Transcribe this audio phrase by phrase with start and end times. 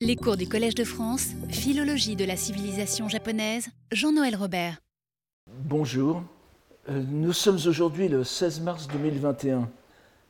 [0.00, 4.78] Les cours du Collège de France, Philologie de la civilisation japonaise, Jean-Noël Robert.
[5.64, 6.22] Bonjour,
[6.88, 9.68] Euh, nous sommes aujourd'hui le 16 mars 2021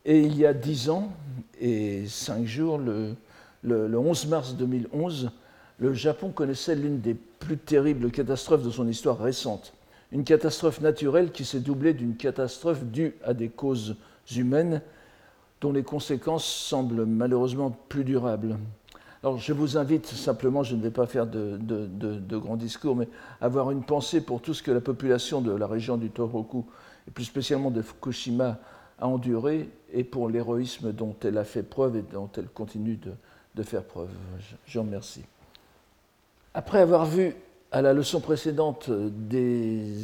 [0.06, 1.12] et il y a 10 ans
[1.60, 3.14] et 5 jours, le,
[3.62, 5.30] le- le 11 mars 2011,
[5.78, 9.74] le Japon connaissait l'une des plus terribles catastrophes de son histoire récente.
[10.10, 13.96] Une catastrophe naturelle qui s'est doublée d'une catastrophe due à des causes
[14.34, 14.80] humaines
[15.60, 18.56] dont les conséquences semblent malheureusement plus durables.
[19.22, 21.58] Alors je vous invite simplement, je ne vais pas faire de,
[22.38, 23.08] grands discours, mais
[23.40, 26.64] avoir une pensée pour tout ce que la population de la région du Tohoku,
[27.06, 28.58] et plus spécialement de Fukushima,
[29.00, 32.98] a enduré, et pour l'héroïsme dont elle a fait preuve et dont elle continue
[33.54, 34.10] de, faire preuve.
[34.38, 35.24] Je, je vous remercie.
[36.54, 37.34] Après avoir vu
[37.72, 39.94] à la leçon précédente des,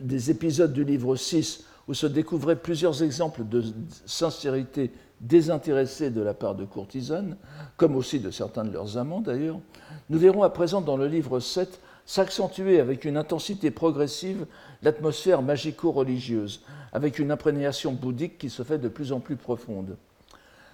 [0.00, 3.64] des épisodes du livre 6 où se découvraient plusieurs exemples de
[4.06, 7.36] sincérité désintéressée de la part de courtisanes,
[7.76, 9.58] comme aussi de certains de leurs amants d'ailleurs,
[10.08, 14.46] nous verrons à présent dans le livre 7 s'accentuer avec une intensité progressive
[14.82, 19.96] l'atmosphère magico-religieuse, avec une imprégnation bouddhique qui se fait de plus en plus profonde.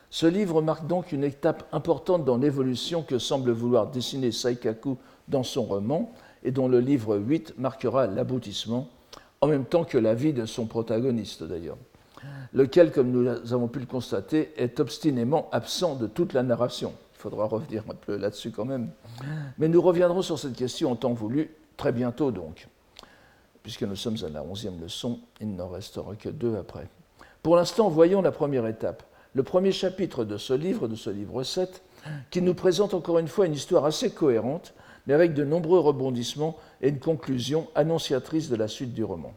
[0.09, 4.97] Ce livre marque donc une étape importante dans l'évolution que semble vouloir dessiner Saikaku
[5.29, 6.13] dans son roman
[6.45, 8.89] et dont le livre 8 marquera l'aboutissement,
[9.41, 11.77] en même temps que la vie de son protagoniste d'ailleurs,
[12.53, 16.93] lequel, comme nous avons pu le constater, est obstinément absent de toute la narration.
[17.15, 18.91] Il faudra revenir un peu là-dessus quand même.
[19.59, 22.69] Mais nous reviendrons sur cette question en temps voulu, très bientôt donc.
[23.63, 26.89] Puisque nous sommes à la onzième leçon, il n'en restera que deux après.
[27.43, 29.03] Pour l'instant, voyons la première étape,
[29.35, 31.83] le premier chapitre de ce livre, de ce livre 7,
[32.31, 34.75] qui nous présente encore une fois une histoire assez cohérente,
[35.07, 39.33] mais avec de nombreux rebondissements et une conclusion annonciatrice de la suite du roman,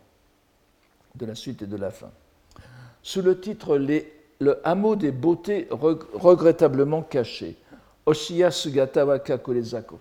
[1.15, 2.11] de la suite et de la fin.
[3.01, 7.55] Sous le titre Le hameau des beautés reg- regrettablement cachées,
[8.05, 9.99] Oshiya Sugata wa Kakurezako.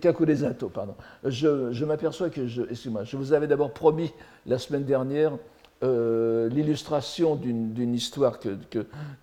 [0.00, 0.94] Kakurezato, pardon.
[1.24, 4.12] Je, m'aperçois que je, excusez-moi, je vous avais d'abord promis
[4.46, 5.32] la semaine dernière
[5.82, 8.38] euh, l'illustration d'une histoire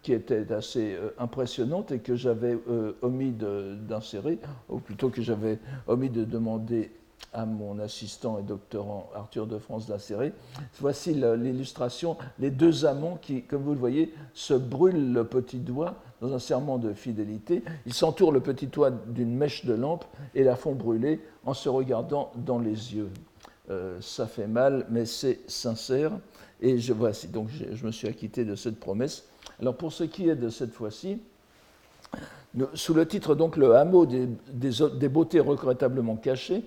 [0.01, 4.37] qui était assez euh, impressionnante et que j'avais euh, omis d'insérer,
[4.69, 6.91] ou plutôt que j'avais omis de demander
[7.33, 10.33] à mon assistant et doctorant Arthur de France d'insérer.
[10.79, 15.95] Voici l'illustration, les deux amants qui, comme vous le voyez, se brûlent le petit doigt
[16.21, 17.63] dans un serment de fidélité.
[17.85, 20.05] Ils s'entourent le petit doigt d'une mèche de lampe
[20.35, 23.09] et la font brûler en se regardant dans les yeux.
[23.69, 26.11] Euh, ça fait mal, mais c'est sincère.
[26.61, 29.25] Et je, voici, donc je, me suis acquitté de cette promesse.
[29.59, 31.19] Alors pour ce qui est de cette fois-ci,
[32.73, 36.65] sous le titre donc Le hameau des beautés regrettablement cachées,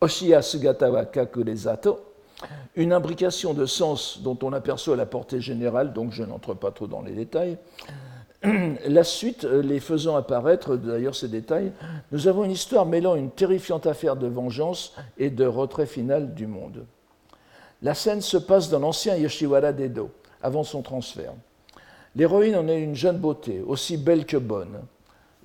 [0.00, 2.00] Oshiya Sugata wa Kakurezato,
[2.76, 6.86] une imbrication de sens dont on aperçoit la portée générale, donc je n'entre pas trop
[6.86, 7.56] dans les détails.
[8.86, 11.72] La suite, euh, les faisant apparaître, d'ailleurs ces détails,
[12.12, 16.46] nous avons une histoire mêlant une terrifiante affaire de vengeance et de retrait final du
[16.46, 16.84] monde.
[17.80, 20.10] La scène se passe dans l'ancien Yoshiwara d'Edo,
[20.42, 21.32] avant son transfert.
[22.16, 24.80] L'héroïne en est une jeune beauté, aussi belle que bonne.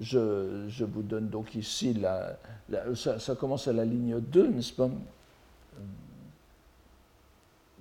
[0.01, 2.37] Je, vous donne donc ici, la,
[2.95, 4.89] ça, commence à la ligne 2, n'est-ce pas?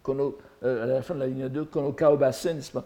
[0.02, 2.84] Kono- euh, à la fin de la ligne 2, Kono n'est-ce pas?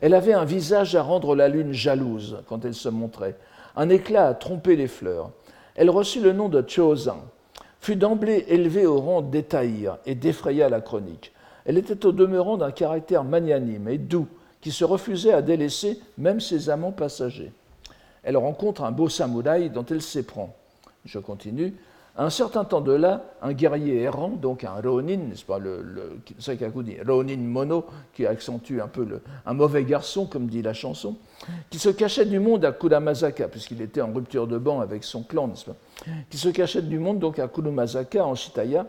[0.00, 3.36] Elle avait un visage à rendre la lune jalouse quand elle se montrait,
[3.76, 5.30] un éclat à tromper les fleurs.
[5.76, 7.24] Elle reçut le nom de Chozan,
[7.80, 11.32] fut d'emblée élevée au rang d'étaïr et défraya la chronique.
[11.64, 14.26] Elle était au demeurant d'un caractère magnanime et doux,
[14.60, 17.52] qui se refusait à délaisser même ses amants passagers.
[18.22, 20.54] Elle rencontre un beau samouraï dont elle s'éprend.
[21.04, 21.74] Je continue.
[22.14, 26.20] Un certain temps de là, un guerrier errant, donc un Ronin, n'est-ce pas, le, le
[26.38, 30.74] Saikaku dit Ronin Mono, qui accentue un peu le, un mauvais garçon, comme dit la
[30.74, 31.16] chanson,
[31.70, 35.22] qui se cachait du monde à Kuramazaka, puisqu'il était en rupture de banc avec son
[35.22, 35.76] clan, n'est-ce pas,
[36.28, 38.86] qui se cachait du monde donc à Kuramazaka, en Shitaya,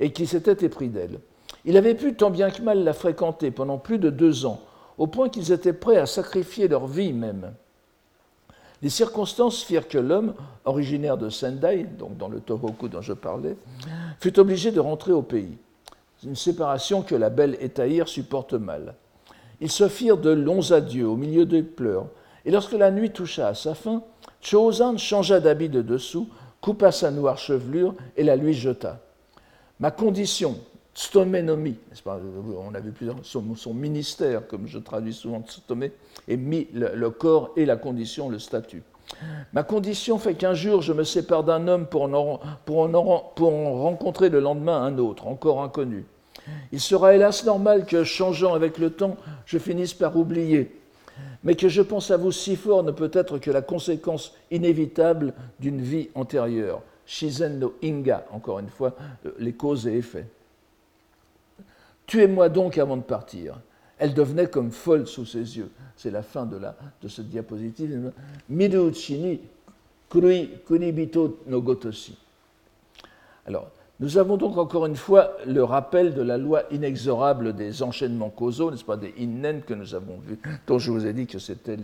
[0.00, 1.20] et qui s'était épris d'elle.
[1.64, 4.60] Il avait pu tant bien que mal la fréquenter pendant plus de deux ans,
[4.98, 7.52] au point qu'ils étaient prêts à sacrifier leur vie même.
[8.82, 13.56] Les circonstances firent que l'homme, originaire de Sendai, donc dans le Tohoku dont je parlais,
[14.20, 15.56] fut obligé de rentrer au pays.
[16.24, 18.94] Une séparation que la belle Étaïr supporte mal.
[19.60, 22.06] Ils se firent de longs adieux au milieu des pleurs,
[22.44, 24.02] et lorsque la nuit toucha à sa fin,
[24.40, 26.28] Chozan changea d'habit de dessous,
[26.60, 29.00] coupa sa noire chevelure et la lui jeta.
[29.80, 30.58] Ma condition,
[30.94, 35.88] Stomenomi, n'est-ce on a vu plusieurs, son, son ministère, comme je traduis souvent Stome,
[36.28, 38.82] et mis le, corps et la condition, le statut.
[39.52, 42.08] Ma condition fait qu'un jour je me sépare d'un homme pour
[42.64, 46.04] pour en rencontrer le lendemain un autre, encore inconnu.
[46.72, 50.80] Il sera hélas normal que, changeant avec le temps, je finisse par oublier.
[51.42, 55.34] mais que je pense à vous si fort ne peut être que la conséquence inévitable
[55.60, 56.82] d'une vie antérieure.
[57.06, 58.94] Shizen no Inga, encore une fois,
[59.26, 60.26] euh, les causes et effets.
[62.06, 63.60] Tuez-moi donc avant de partir.
[63.98, 65.70] Elle devenait comme folle sous ses yeux.
[65.96, 68.12] C'est la fin de, la, de cette diapositive.
[68.48, 69.40] Miruchini
[70.10, 71.64] kunibito no.
[73.46, 73.70] Alors,
[74.00, 78.70] nous avons donc encore une fois le rappel de la loi inexorable des enchaînements causaux,
[78.70, 81.78] n'est-ce pas, des innen que nous avons vus, dont je vous ai dit que c'était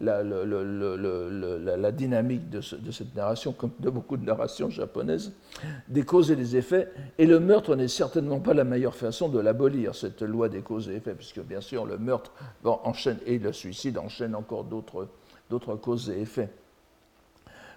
[0.00, 5.32] la, la, dynamique de, cette narration, comme de beaucoup de narrations japonaises,
[5.88, 6.90] des causes et des effets.
[7.18, 10.88] Et le meurtre n'est certainement pas la meilleure façon de l'abolir, cette loi des causes
[10.88, 12.32] et effets, puisque bien sûr le meurtre
[12.64, 16.50] enchaîne, et le suicide enchaîne encore d'autres causes et effets.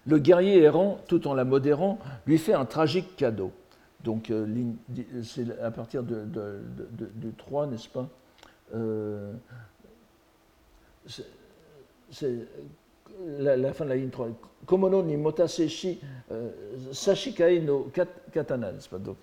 [0.06, 3.52] Le guerrier errant, tout en la modérant, lui fait un tragique cadeau.
[4.04, 4.46] Donc euh,
[5.24, 6.26] c'est à partir de,
[7.16, 8.08] du 3, n'est-ce pas?
[8.76, 9.34] Euh,
[12.14, 12.36] C'est
[13.38, 14.28] la, fin de la ligne 3.
[14.66, 16.00] Komono ni motaseshi
[16.32, 16.50] euh,
[16.92, 17.92] sashikai no
[18.32, 19.18] katana, Donc,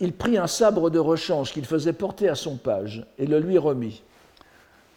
[0.00, 3.58] il prit un sabre de rechange qu'il faisait porter à son page et le lui
[3.58, 4.02] remit.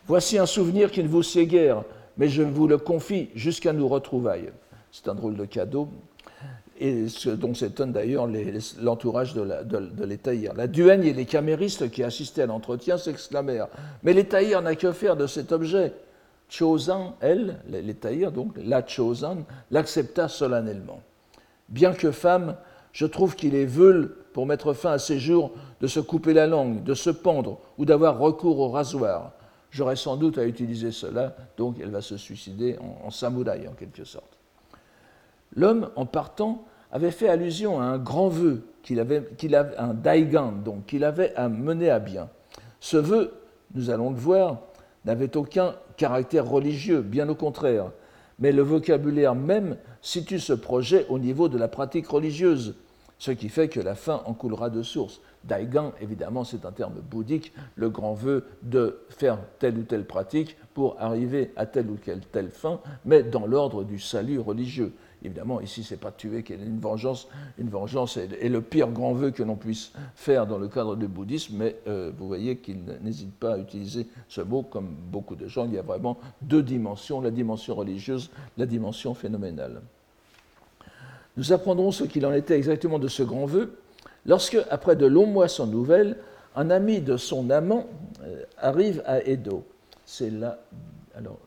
[0.07, 1.83] Voici un souvenir qui ne vous sait guère,
[2.17, 4.51] mais je vous le confie jusqu'à nos retrouvailles.
[4.91, 5.89] C'est un drôle de cadeau
[6.79, 8.27] et ce dont s'étonne d'ailleurs
[8.79, 13.67] l'entourage de, de, La duègne et les caméristes qui assistaient à l'entretien s'exclamèrent
[14.03, 15.93] Mais l'Étaïr n'a que faire de cet objet
[16.49, 19.39] Chozan, elle, l'Étaïr, donc la Chozan,
[19.71, 21.01] l'accepta solennellement.
[21.69, 22.55] Bien que femme,
[22.93, 25.51] je trouve qu'il est veule pour mettre fin à ses jours
[25.81, 29.33] de se couper la langue, de se pendre ou d'avoir recours au rasoir.
[29.71, 34.05] J'aurais sans doute à utiliser cela, donc elle va se suicider en, samouraï en quelque
[34.05, 34.37] sorte.
[35.55, 39.93] L'homme, en partant, avait fait allusion à un grand vœu qu'il avait, qu'il avait, un
[39.93, 42.29] daigan, donc qu'il avait à mener à bien.
[42.79, 43.33] Ce vœu,
[43.73, 44.61] nous allons le voir,
[45.05, 47.91] n'avait aucun caractère religieux, bien au contraire,
[48.39, 52.75] mais le vocabulaire même situe ce projet au niveau de la pratique religieuse,
[53.19, 55.21] ce qui fait que la fin en coulera de source.
[55.43, 60.57] Daigan, évidemment, c'est un terme bouddhique, le grand vœu de faire telle ou telle pratique
[60.73, 61.97] pour arriver à telle ou
[62.31, 64.93] telle fin, mais dans l'ordre du salut religieux.
[65.23, 67.27] Évidemment, ici, ce n'est pas tuer qu'il y une vengeance.
[67.57, 71.07] Une vengeance est, le pire grand vœu que l'on puisse faire dans le cadre du
[71.07, 75.47] bouddhisme, mais euh, vous voyez qu'il n'hésite pas à utiliser ce mot, comme beaucoup de
[75.47, 75.65] gens.
[75.65, 79.81] Il y a vraiment deux dimensions, la dimension religieuse, la dimension phénoménale.
[81.35, 83.79] Nous apprendrons ce qu'il en était exactement de ce grand vœu
[84.25, 86.17] lorsque, après de longs mois sans nouvelles,
[86.55, 87.87] un ami de son amant
[88.23, 89.63] euh, arrive à Edo.
[90.05, 90.59] C'est là.
[91.15, 91.39] Alors,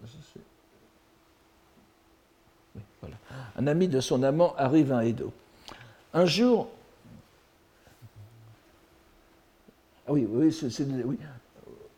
[3.56, 5.32] un ami de son amant arrive à Edo.
[6.12, 6.68] Un jour,
[10.08, 10.66] ah oui, oui, c'est,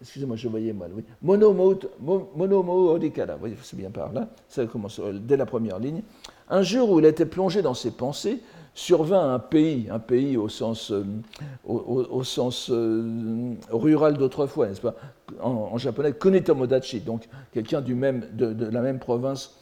[0.02, 1.02] excusez-moi, je voyais mal, oui.
[1.22, 6.02] Monomo Odikara, oui, c'est bien par là, ça commence euh, dès la première ligne.
[6.50, 8.40] Un jour où il était plongé dans ses pensées,
[8.74, 11.04] survint un pays, un pays au sens, euh,
[11.68, 14.94] euh, rural d'autrefois, n'est-ce pas?
[15.40, 19.54] En, japonais, Kunitomodachi, donc quelqu'un du même, de, la même province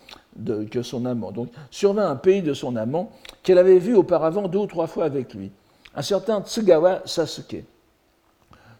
[0.71, 1.33] que son amant.
[1.33, 3.11] Donc survint un pays de son amant
[3.43, 5.51] qu'elle avait vu auparavant deux ou trois fois avec lui,
[5.95, 7.65] un certain Tsugawa Sasuke.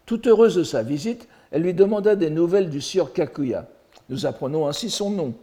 [0.05, 3.67] Toute heureuse de sa visite, elle lui demanda des nouvelles du sieur Kakuya.
[4.09, 5.33] Nous apprenons ainsi son nom,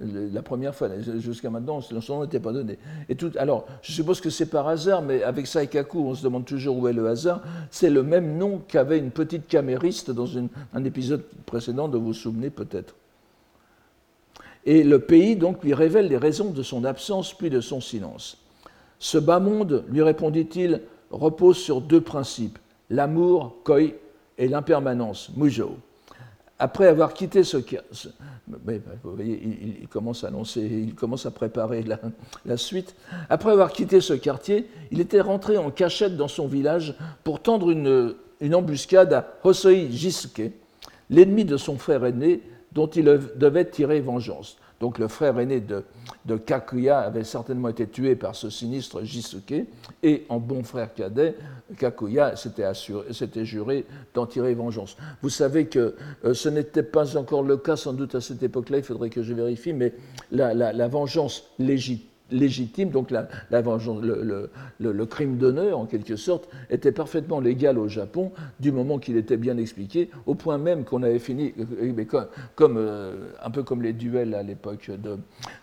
[0.00, 0.88] la première fois.
[1.18, 2.78] Jusqu'à maintenant, son nom n'était pas donné.
[3.08, 6.44] Et tout, alors, je suppose que c'est par hasard, mais avec Saikaku, on se demande
[6.44, 7.42] toujours où est le hasard.
[7.70, 12.50] C'est le même nom qu'avait une petite camériste dans un épisode précédent, dont vous vous
[12.50, 12.94] peut-être.
[14.66, 18.38] Et le pays donc lui révèle les raisons de son absence puis de son silence.
[18.98, 20.80] Ce bas monde, lui répondit-il,
[21.10, 22.58] repose sur deux principes,
[22.90, 23.92] l'amour, koi,
[24.38, 25.76] et l'impermanence, mujo.
[26.58, 29.40] Après avoir quitté ce, vous voyez,
[29.80, 31.84] il, commence à annoncer, il commence à préparer
[32.44, 32.94] la, suite.
[33.28, 36.94] Après avoir quitté ce quartier, il était rentré en cachette dans son village
[37.24, 40.52] pour tendre une, une embuscade à Hosoi Jisuke,
[41.10, 42.40] l'ennemi de son frère aîné,
[42.74, 43.04] dont il
[43.36, 44.58] devait tirer vengeance.
[44.80, 45.84] Donc le frère aîné de,
[46.36, 49.66] Kakuya avait certainement été tué par ce sinistre Jisuke,
[50.02, 51.36] et en bon frère cadet,
[51.78, 54.96] Kakuya s'était juré d'en tirer vengeance.
[55.22, 58.78] Vous savez que euh, ce n'était pas encore le cas sans doute à cette époque-là,
[58.78, 59.94] il faudrait que je vérifie, mais
[60.30, 67.78] la, vengeance légitime légitime, donc la, le, crime d'honneur, en quelque sorte, était parfaitement légal
[67.78, 72.06] au Japon, du moment qu'il était bien expliqué, au point même qu'on avait fini, mais
[72.54, 72.78] comme,
[73.42, 75.18] un peu comme les duels à l'époque de,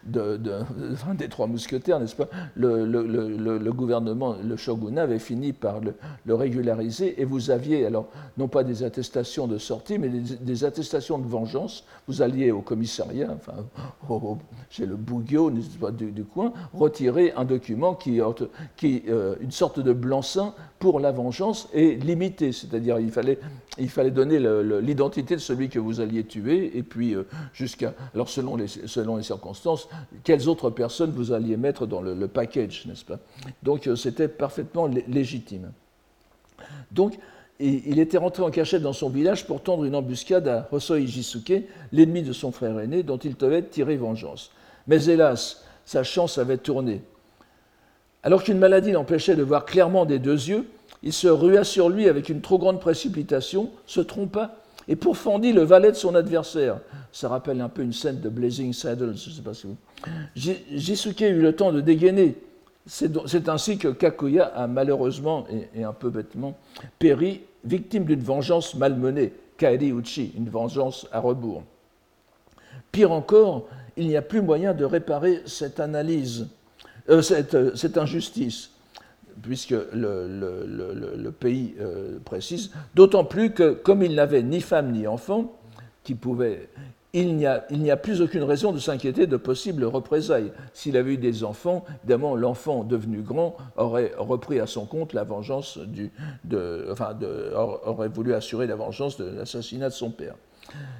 [1.18, 2.30] des Trois Mousquetaires, n'est-ce pas?
[2.56, 8.63] Le, gouvernement, le shogunat avait fini par le, régulariser, et vous aviez, alors, non pas
[8.63, 11.86] des attestations de sortie, mais des, attestations de vengeance.
[12.08, 13.66] Vous alliez au commissariat, enfin,
[14.70, 18.20] chez le bougio du, du, coin, retirer un document qui,
[18.77, 23.39] qui euh, une sorte de blanc-seing pour la vengeance et limité, c'est-à-dire il fallait,
[23.77, 24.39] il fallait donner
[24.82, 29.18] l'identité de celui que vous alliez tuer, et puis euh, jusqu'à, alors selon les, selon
[29.18, 29.88] les circonstances,
[30.24, 33.20] quelles autres personnes vous alliez mettre dans le, package, n'est-ce pas?
[33.63, 35.72] Donc euh, c'était parfaitement légitime.
[36.91, 37.18] Donc
[37.60, 41.63] il était rentré en cachette dans son village pour tendre une embuscade à Hosoi Jisuke,
[41.91, 44.51] l'ennemi de son frère aîné, dont il devait tirer vengeance.
[44.88, 47.01] Mais hélas, sa chance avait tourné.
[48.24, 50.65] Alors qu'une maladie l'empêchait de voir clairement des deux yeux,
[51.03, 54.55] il se rua sur lui avec une trop grande précipitation, se trompa
[54.88, 56.79] et pourfendit le valet de son adversaire.
[57.12, 59.77] Ça rappelle un peu une scène de Blazing Saddles, je ne sais pas si vous.
[60.36, 62.38] Jisuke eut le temps de dégainer
[62.88, 65.45] c'est ainsi que Kakuya a malheureusement
[65.75, 66.57] et, un peu bêtement
[66.98, 71.62] péri, victime d'une vengeance malmenée, Kairi Uchi, une vengeance à rebours.
[72.91, 73.67] Pire encore,
[74.01, 76.48] il n'y a plus moyen de réparer cette analyse,
[77.10, 77.22] euh,
[77.53, 78.72] euh, cette, injustice,
[79.43, 85.55] puisque le, pays euh, précise, d'autant plus que, comme il n'avait ni femme ni enfant,
[86.03, 86.70] qui pouvait
[87.13, 90.53] il n'y a, plus aucune raison de s'inquiéter de possibles représailles.
[90.74, 95.25] S'il avait eu des enfants, évidemment, l'enfant devenu grand aurait repris à son compte la
[95.25, 96.10] vengeance du,
[96.89, 97.17] enfin,
[97.86, 100.36] aurait voulu assurer la vengeance de l'assassinat de son père.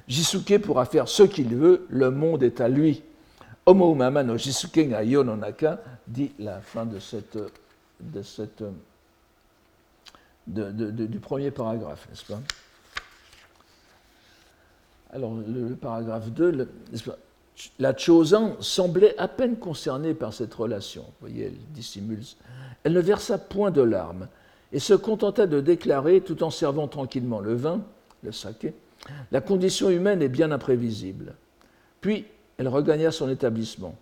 [0.08, 3.02] Jisuke pourra faire ce qu'il veut, le monde est à lui.
[3.64, 7.38] Homo mama no Jisuke ga yononaka, dit la fin de cette,
[8.00, 8.64] de cette,
[10.46, 12.40] du premier paragraphe, n'est-ce pas?
[15.12, 16.68] Alors, le, paragraphe 2,
[17.78, 21.02] la Chosan semblait à peine concernée par cette relation.
[21.02, 22.22] Vous voyez, elle dissimule.
[22.82, 24.26] Elle ne versa point de larmes
[24.72, 27.82] et se contenta de déclarer, tout en servant tranquillement le vin,
[28.22, 28.74] le saké,
[29.30, 31.34] la condition humaine est bien imprévisible.
[32.00, 32.26] Puis,
[32.58, 33.94] elle regagna son établissement.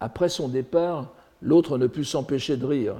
[0.00, 2.96] Après son départ, l'autre ne put s'empêcher de rire.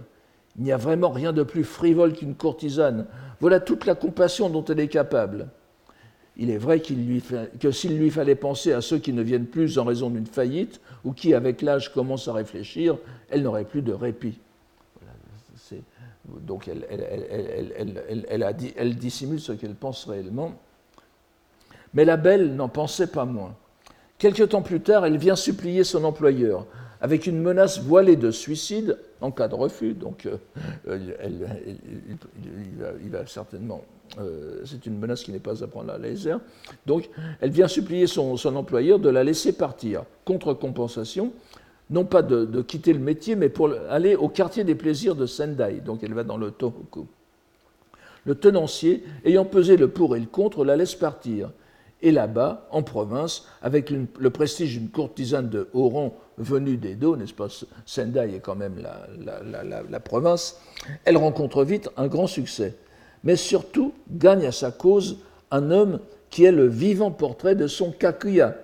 [0.57, 3.07] Il n'y a vraiment rien de plus frivole qu'une courtisane.
[3.41, 5.49] Voilà toute la compassion dont elle est capable.
[6.37, 9.85] Il est vrai que s'il lui fallait penser à ceux qui ne viennent plus en
[9.85, 12.97] raison d'une faillite ou qui, avec l'âge, commencent à réfléchir,
[13.29, 14.39] elle n'aurait plus de répit.
[16.41, 16.87] donc elle,
[18.77, 20.55] elle, dissimule ce qu'elle pense réellement.
[21.95, 23.55] Mais la belle n'en pensait pas moins.
[24.19, 26.67] Quelque temps plus tard, elle vient supplier son employeur,
[27.01, 29.95] avec une menace voilée de suicide en cas de refus.
[29.95, 30.29] Donc,
[30.89, 30.99] euh,
[33.03, 33.83] il, va, certainement
[34.21, 36.41] euh, c'est une menace qui n'est pas à prendre à la légère.
[36.87, 37.09] Donc,
[37.41, 41.33] elle vient supplier son, employeur de la laisser partir, contre compensation,
[41.91, 45.81] non pas de, quitter le métier, mais pour aller au quartier des plaisirs de Sendai.
[45.85, 47.07] Donc, elle va dans le Tohoku.
[48.25, 51.51] Le tenancier, ayant pesé le pour et le contre, la laisse partir.
[52.03, 57.47] Et là-bas, en province, avec le prestige d'une courtisane de rang venue d'Edo, n'est-ce pas?
[57.87, 60.61] Sendai est quand même la province,
[61.05, 62.75] elle rencontre vite un grand succès.
[63.23, 65.19] Mais surtout gagne à sa cause
[65.53, 68.57] un homme qui est le vivant portrait de son kakuya,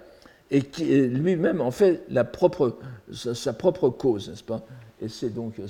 [0.50, 2.78] et qui lui-même en fait la propre,
[3.12, 4.62] sa, propre cause, n'est-ce pas?
[5.00, 5.61] Et c'est donc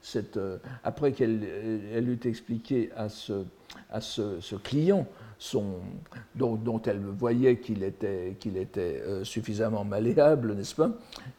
[0.00, 1.40] cette, euh, après qu'elle
[1.94, 3.10] elle eut expliqué à
[4.00, 5.06] ce client
[6.34, 8.36] dont, elle voyait qu'il était,
[9.06, 10.90] euh, suffisamment malléable, n'est-ce pas?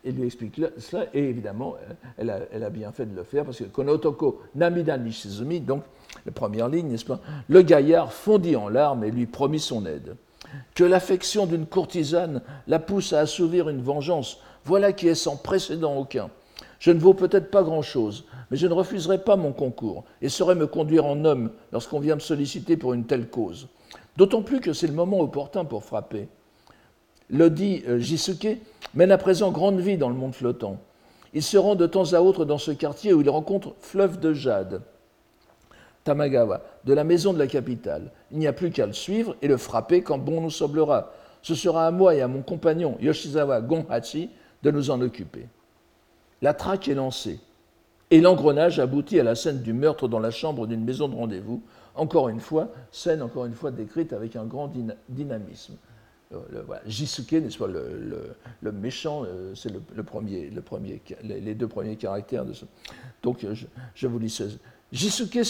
[0.03, 1.75] Et lui explique cela, et évidemment,
[2.17, 5.83] elle a, elle a, bien fait de le faire, parce que Konotoko Namida Nishizumi, donc
[6.25, 7.22] la première ligne, n'est-ce pas?
[7.48, 10.15] Le gaillard fondit en larmes et lui promit son aide.
[10.75, 15.95] Que l'affection d'une courtisane la pousse à assouvir une vengeance, voilà qui est sans précédent
[15.95, 16.29] aucun.
[16.79, 20.53] Je ne vaux peut-être pas grand-chose, mais je ne refuserai pas mon concours et saurai
[20.55, 23.69] me conduire en homme lorsqu'on vient me solliciter pour une telle cause.
[24.17, 26.27] D'autant plus que c'est le moment opportun pour frapper.
[27.29, 28.60] Lodi euh, Jisuke
[28.93, 30.77] mène à présent grande vie dans le monde flottant.
[31.34, 34.34] Il se rend de temps à autre dans ce quartier où il rencontre Fleuve de
[34.34, 34.82] Jade,
[36.03, 38.12] Tamagawa, de la maison de la capitale.
[38.32, 41.12] Il n'y a plus qu'à le suivre et le frapper quand bon nous semblera.
[41.41, 44.29] Ce sera à moi et à mon compagnon Yoshizawa Gonhachi
[44.62, 45.48] de nous en occuper.
[46.43, 47.39] La traque est lancée
[48.12, 51.63] et l'engrenage aboutit à la scène du meurtre dans la chambre d'une maison de rendez-vous
[51.95, 54.71] encore une fois, scène encore une fois décrite avec un grand
[55.09, 55.75] dynamisme.
[56.88, 59.23] Jisuke, n'est-ce pas, le, méchant,
[59.53, 60.63] c'est le, premier, le
[61.23, 62.65] les, deux premiers caractères de ce.
[63.21, 63.45] Donc,
[63.93, 64.45] je, vous lis ça.
[64.91, 65.43] Jisuke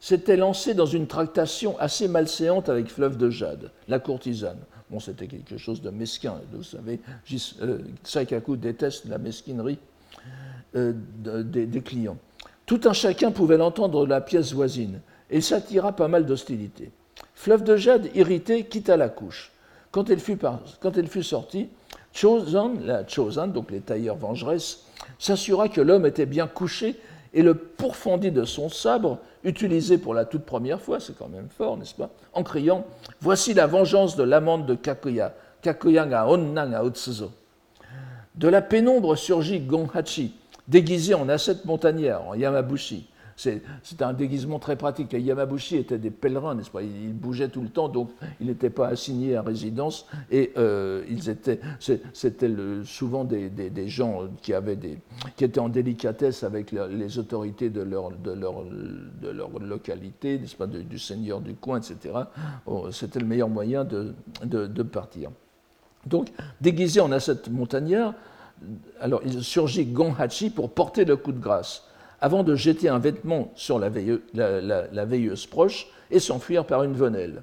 [0.00, 4.60] s'était lancé dans une tractation assez malséante avec Fleuve de Jade, la courtisane.
[4.92, 6.34] Bon, c'était quelque chose de mesquin.
[6.52, 7.00] Vous savez,
[7.62, 9.78] euh, Saikaku déteste la mesquinerie
[10.76, 10.92] euh,
[11.24, 12.18] des, clients.
[12.66, 15.00] Tout un chacun pouvait l'entendre de la pièce voisine,
[15.32, 16.90] et s'attira pas mal d'hostilité.
[17.34, 19.50] Fleuve de Jade, irrité, quitta la couche.
[19.90, 21.68] Quand elle fut, sortie,
[22.12, 24.84] Chozan, la Chozan, donc les tailleurs vengeresses,
[25.18, 26.96] s'assura que l'homme était bien couché
[27.34, 31.48] et le pourfendit de son sabre, utilisé pour la toute première fois, c'est quand même
[31.48, 32.86] fort, n'est-ce pas, en criant
[33.20, 36.82] Voici la vengeance de l'amante de Kakuya, Kakuya ga onna ga.
[38.34, 40.34] De la pénombre surgit Gonhachi,
[40.68, 43.06] déguisé en ascète montagnard, en Yamabushi.
[43.82, 45.12] C'est un déguisement très pratique.
[45.12, 46.82] Les Yamabushi étaient des pèlerins, n'est-ce pas?
[46.82, 50.06] Ils bougeaient tout le temps, donc ils n'étaient pas assignés à résidence.
[50.30, 52.50] Et euh, ils étaient, c'était
[52.84, 54.78] souvent des, gens qui, avaient
[55.36, 60.56] qui étaient en délicatesse avec les autorités de leur, de leur, de leur localité, n'est-ce
[60.56, 62.14] pas, du seigneur du coin, etc.
[62.92, 65.30] C'était le meilleur moyen de, de, partir.
[66.06, 66.28] Donc,
[66.60, 68.14] déguisé en ascète montagnard,
[69.00, 71.88] alors il surgit Gonhachi pour porter le coup de grâce
[72.22, 77.42] avant de jeter un vêtement sur la, veilleuse proche et s'enfuir par une venelle.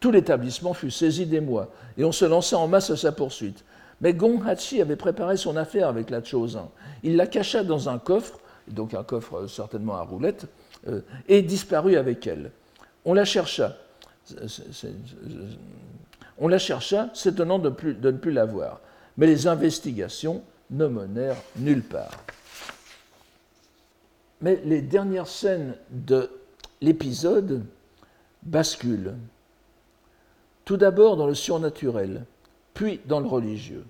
[0.00, 3.64] Tout l'établissement fut saisi d'émoi, et on se lança en masse à sa poursuite.
[4.00, 6.70] Mais Gonghachi avait préparé son affaire avec la Chosin.
[7.04, 10.46] Il la cacha dans un coffre, donc un coffre euh, certainement à roulettes,
[10.88, 12.50] euh, et disparut avec elle.
[13.04, 13.76] On la chercha.
[16.38, 18.80] On la chercha, s'étonnant de ne plus la voir.
[19.16, 22.24] Mais les investigations ne menèrent nulle part.
[24.40, 26.30] Mais les dernières scènes de
[26.80, 27.62] l'épisode
[28.42, 29.14] basculent.
[30.64, 32.24] Tout d'abord dans le surnaturel,
[32.74, 33.84] puis dans le religieux.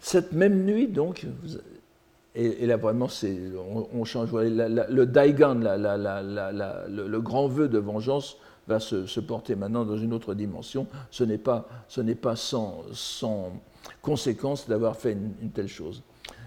[0.00, 1.26] Cette même nuit, donc,
[2.34, 3.08] et, là vraiment,
[3.92, 4.32] on, change.
[4.32, 10.86] le Daigan, le, grand vœu de vengeance, va se, porter maintenant dans une autre dimension.
[11.10, 11.68] Ce n'est pas,
[12.34, 13.52] sans
[14.02, 16.02] conséquence d'avoir fait une telle chose.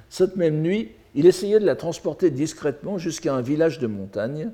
[0.10, 4.52] Cette même nuit, il essayait de la transporter discrètement jusqu'à un village de montagne.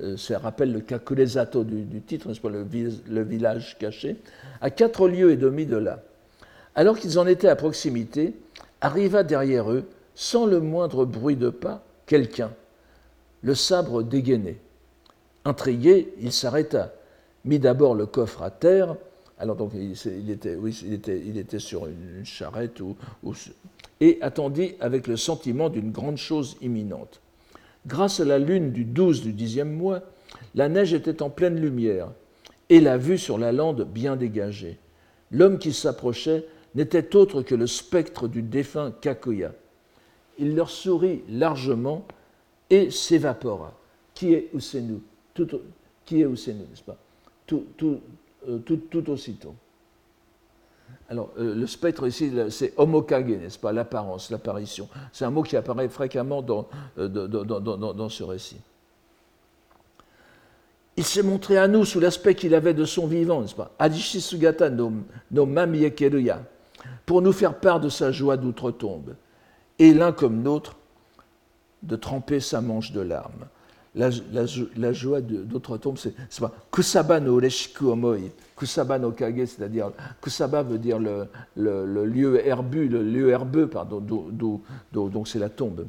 [0.00, 2.66] Euh, ça rappelle le Kakulezato du, titre, n'est-ce pas, le,
[3.08, 4.16] le, village caché,
[4.60, 6.02] à quatre lieues et demi de là.
[6.74, 8.34] Alors qu'ils en étaient à proximité,
[8.80, 12.50] arriva derrière eux, sans le moindre bruit de pas, quelqu'un,
[13.42, 14.58] le sabre dégainé.
[15.44, 16.92] Intrigué, il s'arrêta,
[17.44, 18.96] mit d'abord le coffre à terre,
[19.40, 22.94] alors donc il, était, sur une charrette ou,
[24.00, 27.20] et attendit avec le sentiment d'une grande chose imminente.
[27.86, 30.02] Grâce à la lune du 12 du dixième mois,
[30.54, 32.08] la neige était en pleine lumière
[32.68, 34.78] et la vue sur la lande bien dégagée.
[35.30, 39.54] L'homme qui s'approchait n'était autre que le spectre du défunt Kakoya.
[40.38, 42.06] Il leur sourit largement
[42.68, 43.74] et s'évapora.
[44.14, 45.00] Qui est Usenu?
[46.04, 46.98] Qui est Usenu, n'est-ce pas?
[47.46, 47.64] Tout,
[48.48, 49.54] euh, tout, aussitôt.
[51.08, 53.72] Alors, euh, le spectre ici, c'est homokage, n'est-ce pas?
[53.72, 54.88] L'apparence, l'apparition.
[55.12, 58.60] C'est un mot qui apparaît fréquemment dans, euh, dans, ce récit.
[60.96, 63.72] Il s'est montré à nous sous l'aspect qu'il avait de son vivant, n'est-ce pas?
[63.78, 64.92] Adishisugata no,
[65.30, 65.46] no
[67.06, 69.14] pour nous faire part de sa joie d'outre-tombe,
[69.78, 70.76] et l'un comme l'autre,
[71.82, 73.46] de tremper sa manche de larmes
[73.94, 80.62] la, joie d'autres tombes, c'est pas kusaba no reshiku omoi, kusaba no kage, c'est-à-dire kusaba
[80.62, 84.00] veut dire le, lieu le lieu herbeux, pardon,
[84.92, 85.86] donc c'est la tombe.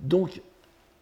[0.00, 0.42] Donc,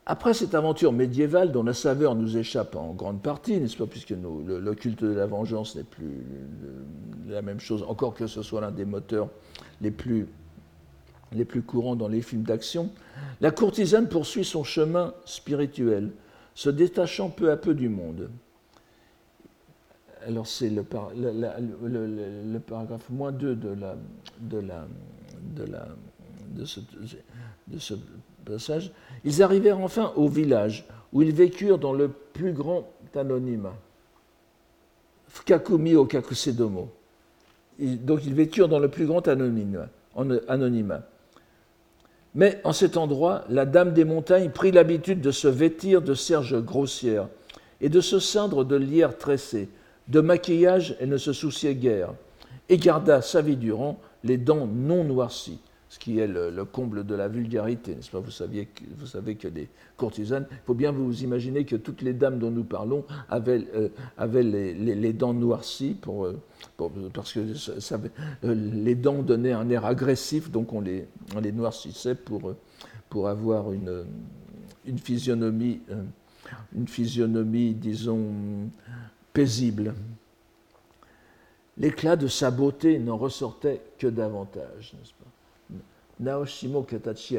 [0.06, 4.10] après cette aventure médiévale dont la saveur nous échappe en grande partie, n'est-ce pas, puisque
[4.10, 6.24] le, culte de la vengeance n'est plus
[7.28, 9.28] la même chose, encore que ce soit l'un des moteurs
[9.80, 10.26] les plus
[11.32, 12.90] les plus courants dans les films d'action,
[13.40, 16.10] la courtisane poursuit son chemin spirituel,
[16.54, 18.30] se détachant peu à peu du monde.
[20.26, 20.82] Alors c'est le,
[22.58, 23.76] paragraphe moins 2 de,
[26.64, 27.94] ce,
[28.44, 28.92] passage.
[29.24, 33.76] Ils arrivèrent enfin au village, où ils vécurent dans le plus grand anonymat.
[35.28, 36.90] Fukakumi o Kakusedomo.
[37.78, 39.88] Donc ils vécurent dans le plus grand anonymat.
[42.38, 46.62] Mais en cet endroit, la dame des montagnes prit l'habitude de se vêtir de serge
[46.62, 47.26] grossière
[47.80, 49.68] et de se ceindre de lierre tressée.
[50.06, 52.14] De maquillage, elle ne se souciait guère,
[52.68, 55.58] et garda sa vie durant les dents non noircies.
[55.88, 58.20] Ce qui est le, comble de la vulgarité, n'est-ce pas?
[58.20, 62.12] Vous, saviez vous savez que les courtisanes, il faut bien vous imaginer que toutes les
[62.12, 66.38] dames dont nous parlons avaient, euh, avaient les, dents noircies, pour, euh,
[67.14, 72.14] parce que euh, les dents donnaient un air agressif, donc on les, on les noircissait
[72.14, 72.52] pour,
[73.08, 74.04] pour avoir une,
[74.84, 75.80] une, physionomie,
[76.76, 78.26] une physionomie, disons,
[79.32, 79.94] paisible.
[81.78, 85.17] L'éclat de sa beauté n'en ressortait que davantage, n'est-ce pas?
[86.20, 87.36] Naoshimo Katachi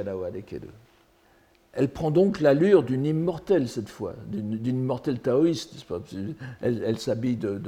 [1.74, 5.86] Elle prend donc l'allure d'une immortelle cette fois, d'une immortelle taoïste.
[6.62, 7.62] Elle, s'habille de,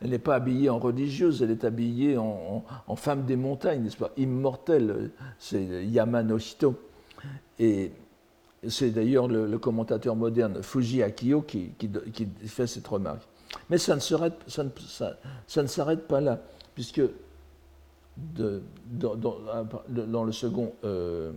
[0.00, 2.64] elle n'est pas habillée en religieuse, elle est habillée en,
[2.96, 4.12] femme des montagnes, n'est-ce pas?
[4.16, 6.74] Immortelle, c'est Yamanoshito.
[7.58, 7.92] Et
[8.68, 11.72] c'est d'ailleurs le, commentateur moderne Fuji Akio qui,
[12.46, 13.22] fait cette remarque.
[13.70, 14.34] Mais ça ne s'arrête
[16.08, 16.40] pas là,
[16.74, 17.00] puisque
[18.16, 21.32] dans, le second, euh,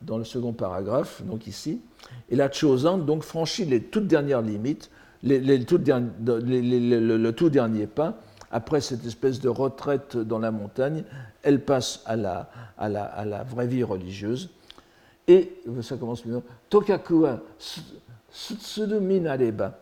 [0.00, 1.80] dans le second paragraphe, donc ici,
[2.30, 4.90] et la Chosan donc franchit les toutes dernières limites,
[5.22, 5.62] le
[7.30, 8.18] tout dernier pas,
[8.50, 11.04] après cette espèce de retraite dans la montagne,
[11.42, 14.50] elle passe à la vraie vie religieuse.
[15.28, 16.42] Et ça commence mieux.
[16.68, 17.40] Tokakua
[19.00, 19.78] Minareba,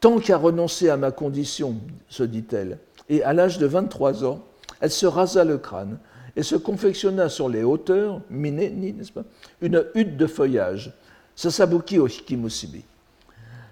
[0.00, 1.76] tant qu'à renoncer à ma condition,
[2.08, 4.42] se dit-elle, et à l'âge de 23 ans,
[4.84, 5.96] elle se rasa le crâne
[6.36, 9.24] et se confectionna sur les hauteurs, mineni, n'est-ce pas,
[9.62, 10.92] une hutte de feuillage,
[11.34, 12.84] Sasabuki o Hikimusibi.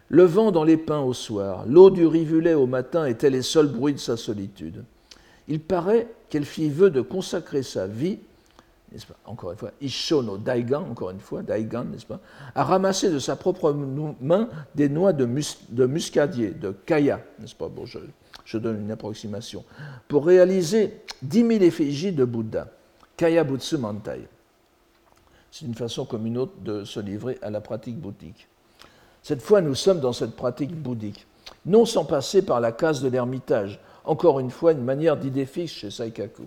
[0.09, 3.66] Le vent dans les pins au soir, l'eau du rivulet au matin étaient les seuls
[3.66, 4.85] bruits de sa solitude.
[5.48, 8.18] Il paraît qu'elle fit vœu de consacrer sa vie,
[8.92, 12.20] n'est-ce pas, encore une fois, Ishono Daigan, encore une fois, Daigan, n'est-ce pas,
[12.55, 13.72] à ramasser de sa propre
[14.20, 15.26] main des noix de,
[15.70, 19.64] de muscadier, de kaya, n'est-ce pas, bon, je donne une approximation,
[20.09, 22.68] pour réaliser 10 000 effigies de Bouddha,
[23.16, 24.28] Kaya Butsu Mantai.
[25.50, 28.48] C'est une façon comme une autre de se livrer à la pratique bouddhique.
[29.22, 31.26] Cette fois, nous sommes dans cette pratique bouddhique,
[31.66, 35.72] non sans passer par la case de l'ermitage, encore une fois une manière d'idée fixe
[35.72, 36.44] chez Saikaku.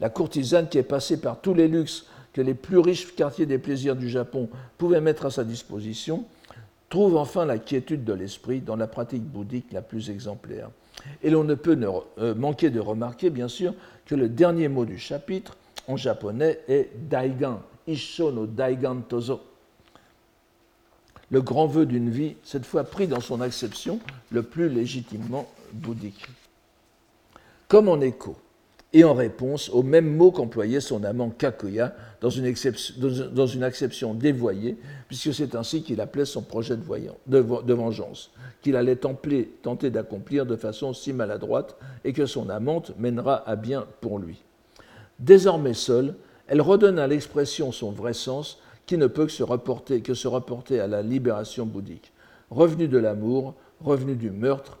[0.00, 3.58] La courtisane qui est passée par tous les luxes que les plus riches quartiers des
[3.58, 6.24] plaisirs du Japon pouvaient mettre à sa disposition,
[6.90, 10.68] trouve enfin la quiétude de l'esprit dans la pratique bouddhique la plus exemplaire.
[11.22, 11.78] Et l'on ne peut
[12.18, 15.56] euh, manquer de remarquer, bien sûr, que le dernier mot du chapitre,
[15.88, 19.40] en japonais, est Daigan, Isho no Daigan Tozo.
[21.30, 23.98] Le grand vœu d'une vie, cette fois pris dans son acception
[24.30, 26.26] le plus légitimement bouddhique.
[27.66, 28.36] Comme en écho,
[28.96, 32.46] et en réponse au même mot qu'employait son amant Kakuya dans une,
[33.62, 36.82] acception dévoyée, puisque c'est ainsi qu'il appelait son projet de,
[37.26, 38.30] de vengeance,
[38.62, 43.86] qu'il allait tenter d'accomplir de façon si maladroite et que son amante mènera à bien
[44.00, 44.42] pour lui.
[45.18, 46.14] Désormais seule,
[46.46, 50.26] elle redonne à l'expression son vrai sens qui ne peut que se reporter, que se
[50.26, 52.12] reporter à la libération bouddhique.
[52.50, 54.78] Revenu de l'amour, revenu du meurtre,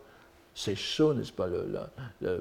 [0.56, 2.40] c'est chaud, n'est-ce pas, le,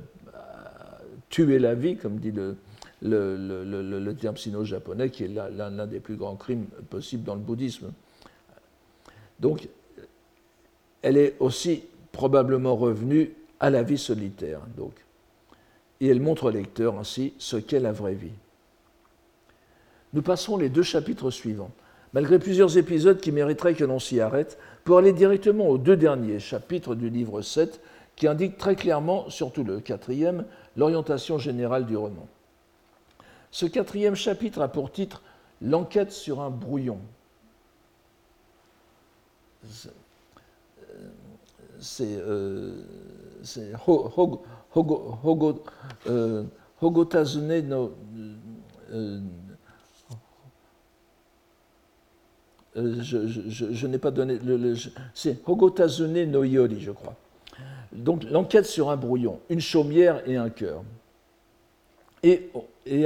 [1.30, 6.66] tuer la vie, comme dit le, terme sino-japonais, qui est l'un des plus grands crimes
[6.90, 7.92] possibles dans le bouddhisme.
[9.40, 9.68] Donc,
[11.02, 14.62] elle est aussi probablement revenue à la vie solitaire.
[14.78, 14.94] Donc.
[16.02, 18.34] Et elle montre au lecteur ainsi ce qu'est la vraie vie.
[20.14, 21.72] Nous passerons les deux chapitres suivants,
[22.14, 26.40] malgré plusieurs épisodes qui mériteraient que l'on s'y arrête, pour aller directement aux deux derniers
[26.40, 27.82] chapitres du livre 7,
[28.16, 32.28] qui indiquent très clairement, surtout le quatrième, l'orientation générale du roman.
[33.52, 35.22] Ce quatrième chapitre a pour titre
[35.62, 37.00] L'enquête sur un brouillon.
[41.80, 42.84] C'est euh,
[46.82, 47.94] Hogotazune no.
[48.92, 49.22] Euh,
[52.78, 54.40] euh, je, n'ai pas donné.
[55.14, 57.16] C'est Hogotazune no Yori, je crois.
[57.96, 60.84] Donc l'enquête sur un brouillon, une chaumière et un cœur.
[62.24, 62.50] Et,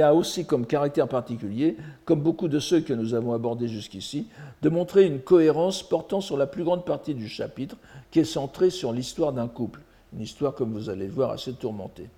[0.02, 4.26] a aussi comme caractère particulier, comme beaucoup de ceux que nous avons abordés jusqu'ici,
[4.62, 7.76] de montrer une cohérence portant sur la plus grande partie du chapitre,
[8.10, 9.80] qui est centrée sur l'histoire d'un couple,
[10.14, 12.08] une histoire, comme vous allez le voir, assez tourmentée.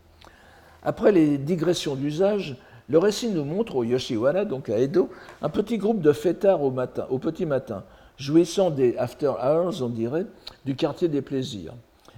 [0.82, 2.56] Après les digressions d'usage,
[2.88, 5.08] le récit nous montre au Yoshiwara, donc à Edo,
[5.40, 7.84] un petit groupe de fêtards au, petit matin,
[8.16, 10.26] jouissant des after hours, on dirait,
[10.64, 11.74] du quartier des plaisirs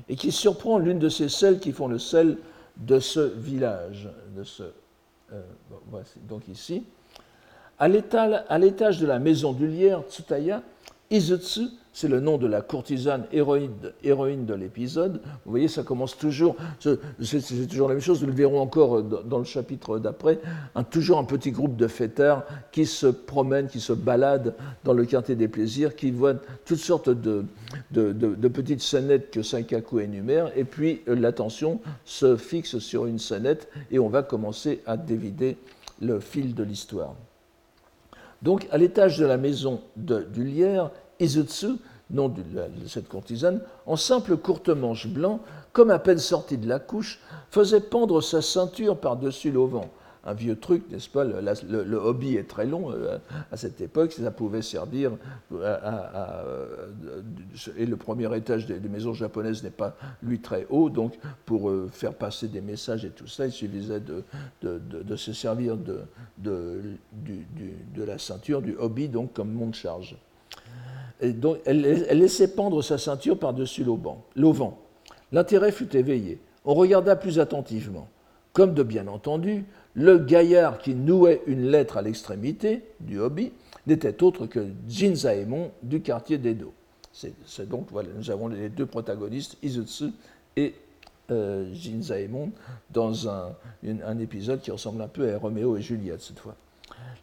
[0.09, 2.39] et qui surprend l'une de ces celles qui font le sel
[2.77, 4.09] de ce village.
[5.33, 5.41] Euh,
[6.29, 6.85] donc ici.
[7.79, 10.63] À l'étage de la maison du lierre, Tsutaya,
[11.15, 15.21] Izutsu, c'est le nom de la courtisane héroïne, de l'épisode.
[15.45, 19.39] Vous voyez, ça commence toujours, c'est toujours la même chose, nous le verrons encore dans
[19.39, 20.41] le chapitre d'après,
[20.91, 25.37] toujours un petit groupe de fêtards qui se promènent, qui se baladent dans le quartier
[25.37, 27.45] des plaisirs, qui voient toutes sortes de,
[28.49, 34.01] petites scénettes que Saikaku énumère, et puis euh, l'attention se fixe sur une scénette et
[34.01, 35.57] on va commencer à dévider
[36.01, 37.15] le fil de l'histoire.
[38.45, 41.77] Donc, à l'étage de la maison de, du Lierre, Izutsu,
[42.11, 42.43] nom de,
[42.87, 45.41] cette courtisane, en simple courte manche blanc,
[45.73, 49.81] comme à peine sortie de la couche, faisait pendre sa ceinture par-dessus l'auvent
[50.27, 53.19] un vieux truc, n'est-ce pas le, hobby est très long euh,
[53.53, 55.13] à cette époque, ça pouvait servir
[55.63, 56.45] à,
[57.77, 61.89] et le premier étage des, maisons japonaises n'est pas lui très haut, donc pour euh,
[61.93, 66.01] faire passer des messages et tout ça, il suffisait de, se servir de,
[66.39, 70.17] de, la ceinture, du hobby, donc comme monte-charge.
[71.21, 71.81] Elle,
[72.19, 74.73] laissait pendre sa ceinture par-dessus l'auvent.
[75.33, 76.39] L'intérêt fut éveillé.
[76.65, 78.09] On regarda plus attentivement.
[78.53, 83.53] Comme de bien entendu, le gaillard qui nouait une lettre à l'extrémité du hobby
[83.87, 86.73] n'était autre que Jinzaemon du quartier d'Edo.
[87.13, 90.07] C'est donc, voilà, nous avons les deux protagonistes, Izutsu
[90.57, 90.75] et
[91.31, 91.73] euh,
[92.91, 93.55] dans un,
[94.05, 96.57] un, épisode qui ressemble un peu à Roméo et Juliette cette fois.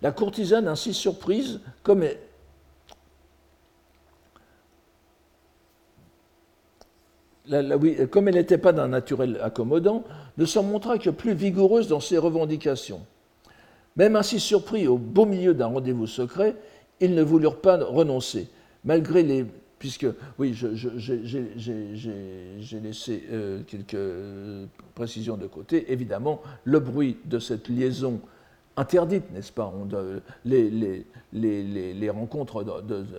[0.02, 2.04] La courtisane, ainsi surprise, comme
[8.10, 10.04] comme elle n'était pas d'un naturel accommodant,
[10.38, 13.02] ne s'en montra que plus vigoureuse dans ses revendications.
[13.98, 16.56] Même ainsi surpris au beau milieu d'un rendez-vous secret,
[17.00, 18.48] ils ne voulurent pas renoncer,
[18.86, 19.46] malgré les...
[19.80, 20.06] Puisque,
[20.38, 20.70] oui, j'ai
[22.84, 23.98] laissé euh, quelques
[24.94, 25.92] précisions de côté.
[25.92, 28.22] Évidemment, le bruit de cette liaison
[28.78, 29.72] interdite, n'est-ce pas
[30.46, 32.66] les, rencontres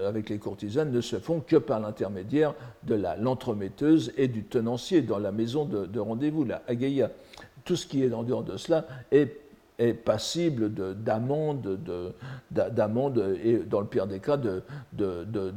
[0.06, 5.18] avec les courtisanes ne se font que par l'intermédiaire de l'entremetteuse et du tenancier dans
[5.18, 7.10] la maison de, rendez-vous, la Ageia.
[7.64, 9.40] Tout ce qui est en dehors de cela est,
[9.78, 11.78] est passible d'amende,
[12.50, 14.62] d'amende et dans le pire des cas de,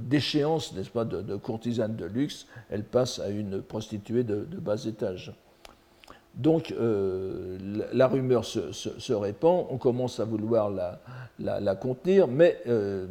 [0.07, 2.47] déchéance, n'est-ce pas, de, courtisane de luxe.
[2.69, 5.33] Elle passe à une prostituée de bas étage.
[6.35, 7.57] Donc euh,
[7.93, 10.69] la, rumeur se, répand, on commence à vouloir
[11.39, 13.07] la, contenir, mais euh,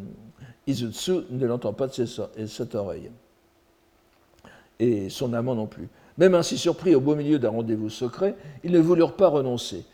[0.66, 3.10] Izutsu ne l'entend pas de cette oreille.
[4.78, 5.88] Et son amant non plus.
[6.18, 9.84] Même ainsi surpris au beau milieu d'un rendez-vous secret, ils ne voulurent pas renoncer.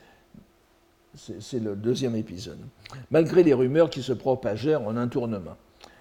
[1.15, 2.59] C'est le deuxième épisode.
[3.11, 5.57] Malgré les rumeurs qui se propagèrent en un tournement.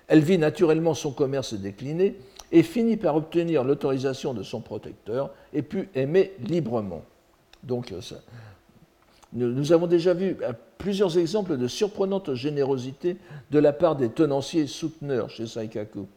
[0.07, 2.17] Elle vit naturellement son commerce décliner
[2.51, 7.03] et finit par obtenir l'autorisation de son protecteur et put aimer librement.
[7.63, 7.99] Donc, euh,
[9.33, 13.17] nous, avons déjà vu euh, plusieurs exemples de surprenante générosité
[13.51, 16.07] de la part des tenanciers souteneurs chez Saikaku.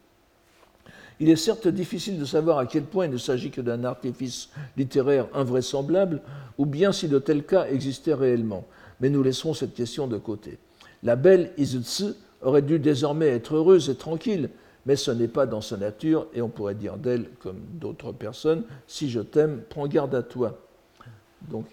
[1.19, 4.49] Il est certes difficile de savoir à quel point il ne s'agit que d'un artifice
[4.77, 6.21] littéraire invraisemblable,
[6.57, 8.65] ou bien si de tels cas existaient réellement,
[8.99, 10.57] mais nous laisserons cette question de côté.
[11.03, 14.49] La belle Izutsu aurait dû désormais être heureuse et tranquille,
[14.85, 18.63] mais ce n'est pas dans sa nature, et on pourrait dire d'elle, comme d'autres personnes,
[18.87, 20.59] si je t'aime, prends garde à toi.
[21.49, 21.65] Donc,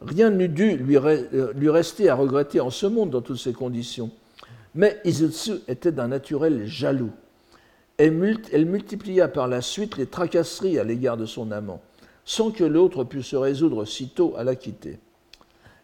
[0.00, 4.10] rien n'eût dû euh, lui, rester à regretter en ce monde dans toutes ces conditions.
[4.74, 7.10] Mais Izutsu était d'un naturel jaloux.
[7.98, 11.82] Elle, multiplia par la suite les tracasseries à l'égard de son amant,
[12.24, 14.98] sans que l'autre pût se résoudre sitôt à la quitter.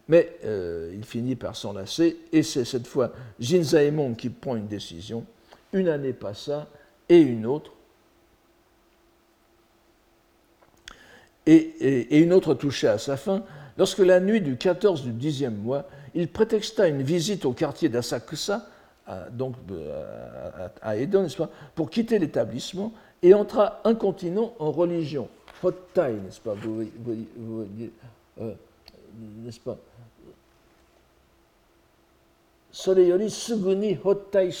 [0.07, 5.25] Mais euh, il finit par s'enlacer, et c'est cette fois Jinzaemon qui prend une décision.
[5.73, 6.67] Une année passa,
[7.09, 7.73] et une autre,
[11.47, 13.43] et, une autre touchait à sa fin,
[13.77, 18.67] lorsque la nuit du 14 du 10e mois, il prétexta une visite au quartier d'Asakusa,
[19.31, 22.91] donc euh, à, Edo, n'est-ce pas, pour quitter l'établissement
[23.23, 25.29] et entra incontinent en religion.
[25.63, 26.85] Hottai, n'est-ce pas, vous,
[28.41, 28.53] euh,
[29.43, 29.77] n'est-ce pas
[32.71, 34.51] Suguni Hottai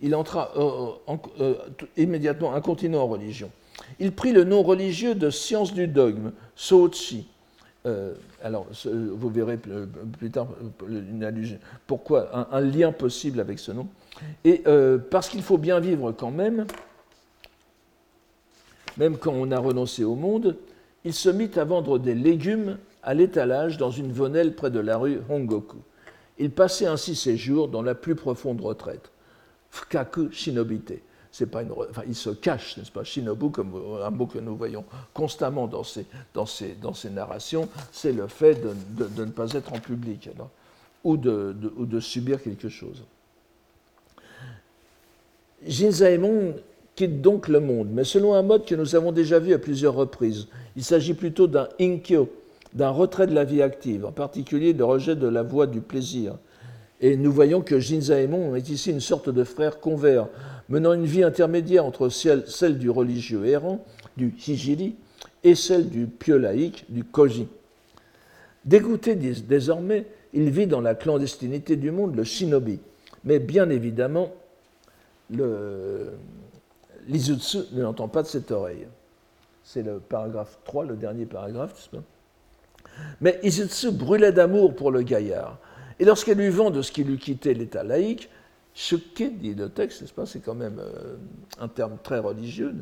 [0.00, 1.54] Il entra euh,
[1.96, 3.50] immédiatement incontinent en religion.
[4.00, 7.28] Il prit le nom religieux de science du dogme, Sochi.
[7.86, 10.48] Euh, alors, vous verrez plus tard
[10.88, 13.86] une allusion, pourquoi un, lien possible avec ce nom.
[14.44, 16.66] Et euh, parce qu'il faut bien vivre quand même,
[18.96, 20.56] même quand on a renoncé au monde,
[21.04, 24.96] il se mit à vendre des légumes à l'étalage dans une venelle près de la
[24.96, 25.78] rue Hongoku.
[26.38, 29.10] Il passait ainsi ses jours dans la plus profonde retraite,
[29.70, 31.02] Fukaku Shinobite
[31.34, 34.54] c'est pas une, enfin, il se cache, n'est-ce pas Shinobu, comme un mot que nous
[34.54, 36.46] voyons constamment dans ces, dans
[36.80, 40.30] dans narrations, c'est le fait de, de, ne pas être en public
[41.02, 43.02] ou, de, ou de subir quelque chose.
[45.66, 46.54] Jinzaemon
[46.94, 49.94] quitte donc le monde, mais selon un mode que nous avons déjà vu à plusieurs
[49.94, 50.46] reprises.
[50.76, 52.30] Il s'agit plutôt d'un inkyo,
[52.74, 56.36] d'un retrait de la vie active, en particulier de rejet de la voie du plaisir.
[57.00, 60.28] Et nous voyons que Jinzaemon est ici une sorte de frère convert,
[60.68, 63.84] menant une vie intermédiaire entre celle du religieux errant,
[64.16, 64.94] du hijiri,
[65.42, 67.48] et celle du pieux laïque, du koji.
[68.64, 72.80] Dégoûté désormais, il vit dans la clandestinité du monde le shinobi.
[73.24, 74.32] Mais bien évidemment,
[77.06, 78.86] l'Izutsu ne l'entend pas de cette oreille.
[79.64, 82.02] C'est le paragraphe 3, le dernier paragraphe, n'est-ce pas?
[83.20, 85.58] Mais Izutsu brûlait d'amour pour le gaillard.
[85.98, 88.30] Et lorsqu'elle lui vend de ce qui lui quittait l'état laïque,
[88.74, 91.16] ce qu'est, dit le texte, c'est quand même euh,
[91.60, 92.74] un terme très religieux,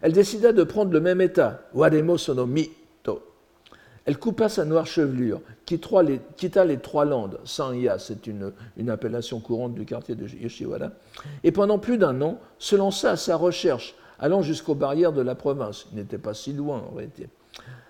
[0.00, 3.22] elle décida de prendre le même état, Wademo sono mito.
[4.06, 9.74] Elle coupa sa noire chevelure, quitta les, trois landes, Sanya, c'est une, une, appellation courante
[9.74, 10.90] du quartier de Yoshiwara,
[11.42, 15.34] et pendant plus d'un an se lança à sa recherche, allant jusqu'aux barrières de la
[15.34, 15.86] province.
[15.92, 17.28] Il n'était pas si loin en réalité.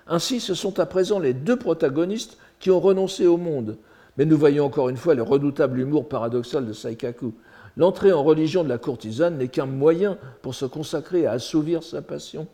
[0.07, 3.77] Ainsi, ce sont à présent les deux protagonistes qui ont renoncé au monde,
[4.17, 7.33] mais nous voyons encore une fois le redoutable humour paradoxal de Saikaku.
[7.77, 12.03] L'entrée en religion de la courtisane n'est qu'un moyen pour se consacrer à assouvir sa
[12.03, 12.47] passion.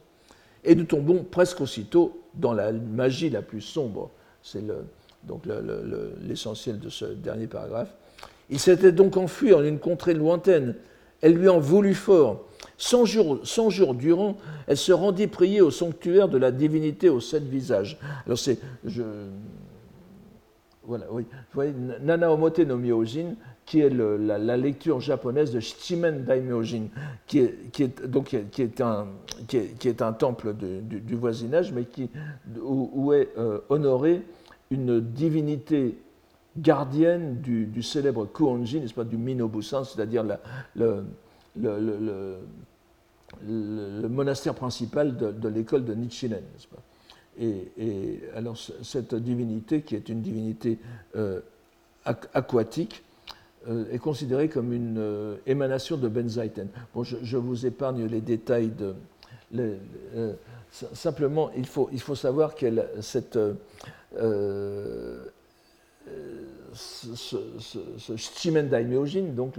[0.64, 4.10] Et nous tombons presque aussitôt dans la magie la plus sombre.
[4.42, 4.64] C'est
[5.24, 5.42] donc
[6.22, 7.94] l'essentiel de ce dernier paragraphe.
[8.48, 10.74] Il s'était donc enfui en une contrée lointaine.
[11.20, 12.46] Elle lui en voulut fort.
[12.78, 17.98] Cent jours, durant, elle se rendit prier au sanctuaire de la divinité aux sept visages.
[18.24, 18.58] Alors c'est,
[20.90, 21.06] voilà.
[21.08, 21.22] Vous
[21.54, 21.72] voyez,
[22.02, 26.86] Nana Omote no Myojin, qui est la, lecture japonaise de Shichimen Daimyojin,
[27.28, 31.86] qui est, un, temple du, voisinage, mais
[32.60, 34.22] où, est euh, honorée
[34.72, 35.96] une divinité
[36.58, 40.24] gardienne du, célèbre Kuonji, n'est-ce pas, du Minobusan, c'est-à-dire
[40.74, 41.04] le,
[44.08, 46.42] monastère principal de, l'école de Nichiren,
[47.40, 50.78] et, alors cette divinité, qui est une divinité
[51.16, 51.40] euh,
[52.04, 53.02] aquatique,
[53.68, 56.68] euh, est considérée comme une euh, émanation de Benzaiten.
[56.94, 58.94] Bon, je, vous épargne les détails de.
[60.92, 62.66] simplement, il faut, il faut savoir que
[63.00, 63.38] cette,
[66.72, 69.54] ce, ce, Daimyojin, donc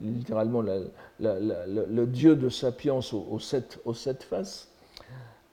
[0.00, 4.69] littéralement le, dieu de sapience aux, sept, aux sept faces,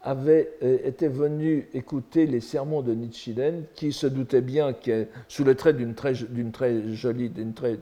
[0.02, 5.44] avait euh, été venu écouter les sermons de Nichiren, qui se doutait bien que, sous
[5.44, 7.78] le trait d'une très, jolie, très,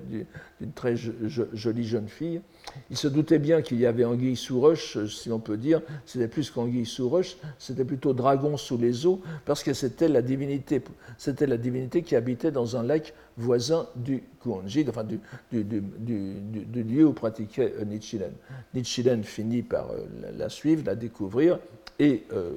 [0.74, 2.42] très jolie jeune fille,
[2.90, 6.28] il se doutait bien qu'il y avait anguille sous roche, si on peut dire, c'était
[6.28, 10.82] plus qu'anguille sous roche, c'était plutôt dragon sous les eaux, parce que c'était la divinité,
[11.18, 15.20] c'était la divinité qui habitait dans un lac voisin du Kuonji, enfin du,
[15.52, 18.32] du, lieu où pratiquait euh, Nichiren.
[18.74, 20.06] Nichiren finit par euh,
[20.38, 21.60] la suivre, la découvrir,
[22.00, 22.52] et euh,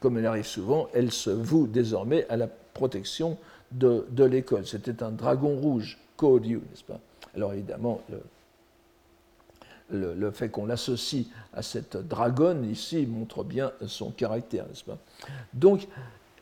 [0.00, 3.38] comme il arrive souvent, elle se voue désormais à la protection
[3.72, 4.66] de, l'école.
[4.66, 7.00] C'était un dragon rouge, Koryu, n'est-ce pas?
[7.34, 8.00] Alors évidemment,
[9.90, 14.98] le, le, fait qu'on l'associe à cette dragonne ici montre bien son caractère, n'est-ce pas?
[15.52, 15.88] Donc,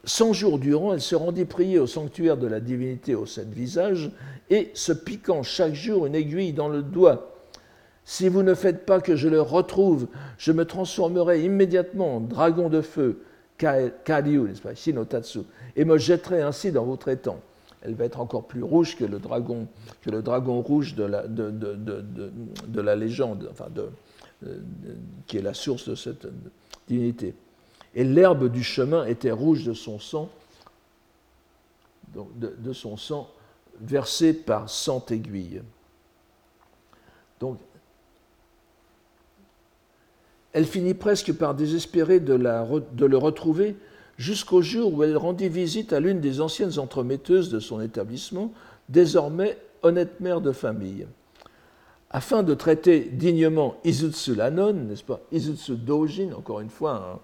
[0.05, 4.11] cent jours durant, elle se rendit prier au sanctuaire de la divinité aux sept visages
[4.51, 7.32] et se piquant chaque jour une aiguille dans le doigt
[8.05, 12.69] si vous ne faites pas que je le retrouve, je me transformerai immédiatement en dragon
[12.69, 13.23] de feu,
[13.59, 15.41] Karyu, n'est-ce pas, Shinotatsu,
[15.77, 17.41] et me jetterai ainsi dans votre étang.
[17.83, 19.67] Elle va être encore plus rouge que le dragon,
[20.03, 22.33] que le dragon rouge de la, de, de, de,
[22.67, 23.67] de la légende, enfin
[25.27, 26.27] qui est la source de cette
[26.88, 27.35] divinité.
[27.95, 30.29] Et l'herbe du chemin était rouge de son sang,
[32.15, 33.31] de, son sang
[33.81, 35.62] versé par cent aiguilles.
[37.41, 37.59] Donc
[40.53, 43.77] elle finit presque par désespérer de, le retrouver
[44.19, 48.53] jusqu'au jour où elle rendit visite à l'une des anciennes entremetteuses de son établissement,
[48.88, 51.07] désormais honnête mère de famille.
[52.11, 57.23] Afin de traiter dignement Izutsu Lanon, n'est-ce pas, Izutsu Dojin, encore une fois,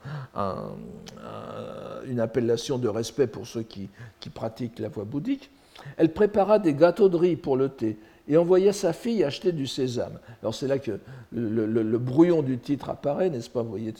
[2.09, 5.51] une appellation de respect pour ceux qui, qui pratiquent la voie bouddhique,
[5.99, 9.67] elle prépara des gâteaux de riz pour le thé et envoya sa fille acheter du
[9.67, 10.19] sésame.
[10.43, 11.01] Alors c'est là que
[11.33, 13.63] le, brouillon du titre apparaît, n'est-ce pas?
[13.63, 13.95] Vous voyez,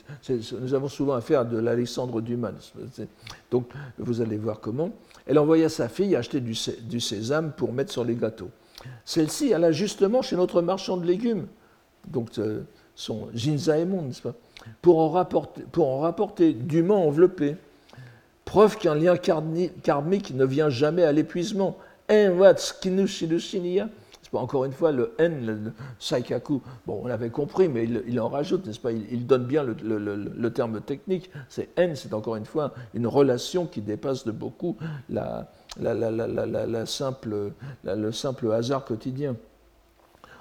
[0.61, 2.53] Nous avons souvent affaire à de l'Alexandre Dumas.
[3.51, 4.91] Donc vous allez voir comment.
[5.27, 8.51] Elle envoya sa fille acheter du, sésame pour mettre sur les gâteaux.
[9.05, 11.47] Celle-ci alla justement chez notre marchand de légumes,
[12.07, 12.63] donc euh,
[12.95, 14.35] son Jinzaemon, n'est-ce pas?
[14.83, 17.57] Pour en, rapporter, pour en rapporter dûment enveloppé.
[18.45, 21.77] Preuve qu'un lien karmique ne vient jamais à l'épuisement.
[22.09, 22.39] En
[24.33, 28.67] Encore une fois, le N, le, Saikaku, bon, on l'avait compris, mais il, en rajoute,
[28.67, 28.93] n'est-ce pas?
[28.93, 31.31] Il, donne bien le, terme technique.
[31.49, 34.77] C'est N, c'est encore une fois une relation qui dépasse de beaucoup
[35.09, 35.49] la,
[36.87, 37.53] simple,
[37.85, 39.37] le simple hasard quotidien.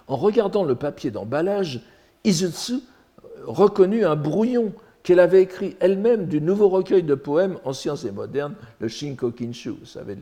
[0.07, 1.81] En regardant le papier d'emballage,
[2.23, 2.79] Izutsu
[3.45, 4.73] reconnut un brouillon
[5.07, 9.69] qu'elle avait écrit elle-même du nouveau recueil de poèmes anciens et modernes, le Shinko Kinshu,
[9.69, 10.17] vous savez,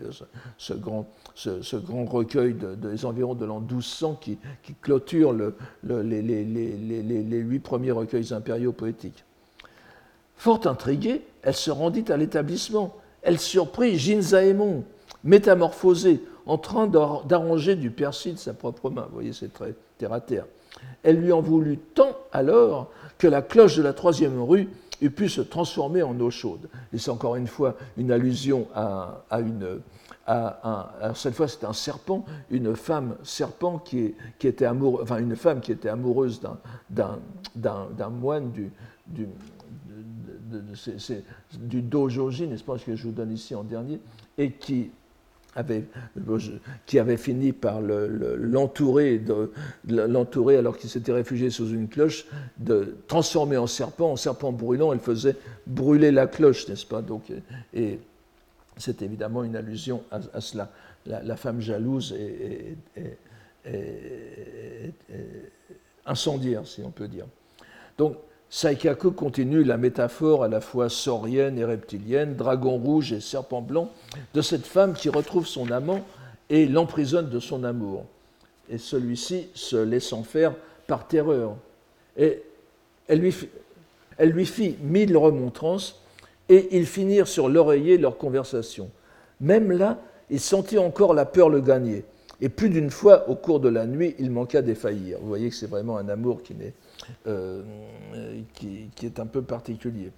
[0.59, 4.37] ce, grand, ce, grand, recueil des environs de l'an 1200 qui,
[4.83, 9.23] clôture les, huit premiers recueils impériaux poétiques.
[10.37, 12.95] Fort intriguée, elle se rendit à l'établissement.
[13.23, 14.83] Elle surprit Jinzaemon,
[15.23, 19.07] métamorphosé, en train d'arranger du persil de sa propre main.
[19.09, 20.45] Vous voyez, c'est très terre à terre.
[21.01, 24.69] Elle lui en voulut tant alors que la cloche de la troisième rue
[25.01, 26.69] eût pu se transformer en eau chaude.
[26.93, 29.81] Et c'est encore une fois une allusion à, une.
[31.13, 35.71] cette fois, c'est un serpent, une femme serpent qui, était amoureuse, enfin une femme qui
[35.71, 36.41] était amoureuse
[36.89, 38.71] d'un moine du,
[39.07, 39.27] du,
[41.53, 43.99] du dojoji, n'est-ce pas, ce que je vous donne ici en dernier,
[44.37, 44.91] et qui
[45.55, 45.85] avait,
[46.85, 49.21] qui avait fini par l'entourer,
[49.87, 52.25] l'entourer alors qu'il s'était réfugié sous une cloche,
[52.57, 55.35] de transformer en serpent, en serpent brûlant, elle faisait
[55.65, 57.01] brûler la cloche, n'est-ce pas?
[57.01, 57.31] Donc,
[57.73, 57.99] Et
[58.77, 60.69] c'est évidemment une allusion à, cela.
[61.05, 62.75] La, femme jalouse est,
[66.05, 67.25] incendiaire, si on peut dire.
[67.97, 68.17] Donc,
[68.49, 73.91] Saikaku continue la métaphore à la fois saurienne et reptilienne, dragon rouge et serpent blanc,
[74.33, 76.01] de cette femme qui retrouve son amant
[76.49, 78.05] et l'emprisonne de son amour.
[78.69, 80.53] Et celui-ci se laissant faire
[80.87, 81.55] par terreur.
[82.17, 82.41] Et
[83.07, 86.01] elle lui, fit, mille remontrances
[86.47, 88.89] et ils finirent sur l'oreiller leur conversation.
[89.41, 92.05] Même là, il sentit encore la peur le gagner.
[92.41, 95.19] Et plus d'une fois, au cours de la nuit, il manqua défaillir.
[95.21, 96.73] Vous voyez que c'est vraiment un amour qui n'est
[97.27, 97.61] euh,
[98.53, 100.11] qui, est un peu particulier.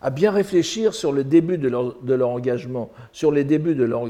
[0.00, 4.06] À bien réfléchir sur le début de leur, engagement, sur les débuts de leur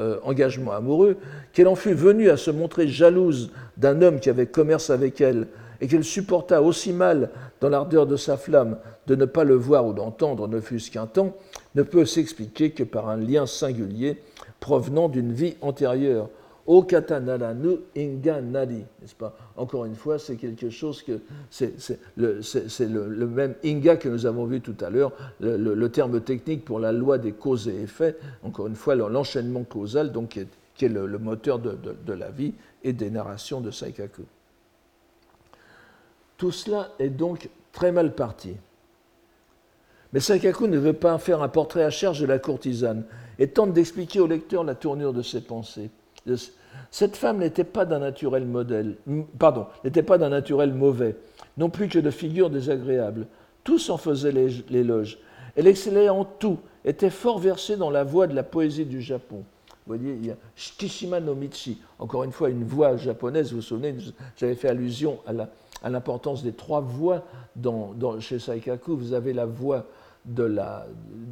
[0.00, 1.16] euh, engagement amoureux,
[1.52, 5.48] qu'elle en fût venue à se montrer jalouse d'un homme qui avait commerce avec elle,
[5.80, 9.86] et qu'elle supporta aussi mal, dans l'ardeur de sa flamme, de ne pas le voir
[9.86, 11.34] ou d'entendre, ne fût-ce qu'un temps,
[11.74, 14.22] ne peut s'expliquer que par un lien singulier
[14.60, 16.28] provenant d'une vie antérieure,
[16.66, 16.86] O
[17.54, 19.34] nu inga nari, n'est-ce pas?
[19.56, 21.20] Encore une fois, c'est quelque chose que.
[21.50, 21.72] C'est
[22.16, 22.40] le,
[23.08, 26.92] le, même inga que nous avons vu tout à l'heure, le, terme technique pour la
[26.92, 30.38] loi des causes et effets, encore une fois, l'enchaînement causal, donc,
[30.74, 32.54] qui est, le, moteur de, de, la vie
[32.84, 34.22] et des narrations de Saikaku.
[36.36, 38.54] Tout cela est donc très mal parti.
[40.12, 43.04] Mais Saikaku ne veut pas faire un portrait à charge de la courtisane
[43.38, 45.90] et tente d'expliquer au lecteur la tournure de ses pensées.
[46.90, 48.96] Cette femme n'était pas d'un naturel modèle,
[49.38, 51.16] pardon, n'était pas d'un naturel mauvais,
[51.56, 53.26] non plus que de figure désagréable.
[53.64, 54.32] Tous en faisaient
[54.68, 55.18] l'éloge.
[55.56, 59.44] Elle excellait en tout, était fort versée dans la voix de la poésie du Japon.
[59.86, 63.56] Vous voyez, il y a Shikishima no Michi, encore une fois une voix japonaise, vous
[63.56, 63.96] vous souvenez,
[64.36, 65.18] j'avais fait allusion
[65.82, 67.24] à l'importance des trois voix
[67.56, 68.96] dans, chez Saikaku.
[68.96, 69.86] Vous avez la voix
[70.24, 70.86] de la,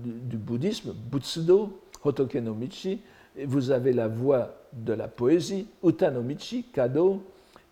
[0.05, 3.01] du, bouddhisme, Butsudo, Hotoke no Michi,
[3.45, 7.23] vous avez la voix de la poésie, Utanomichi, Kado,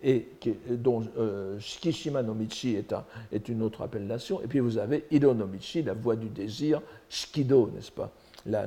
[0.03, 0.29] et
[0.71, 2.95] dont euh, Shikishima no Michi est,
[3.33, 6.83] est, une autre appellation, et puis vous avez Ido no Michi, la voix du désir,
[7.09, 8.13] Shikido, n'est-ce pas?
[8.49, 8.65] La,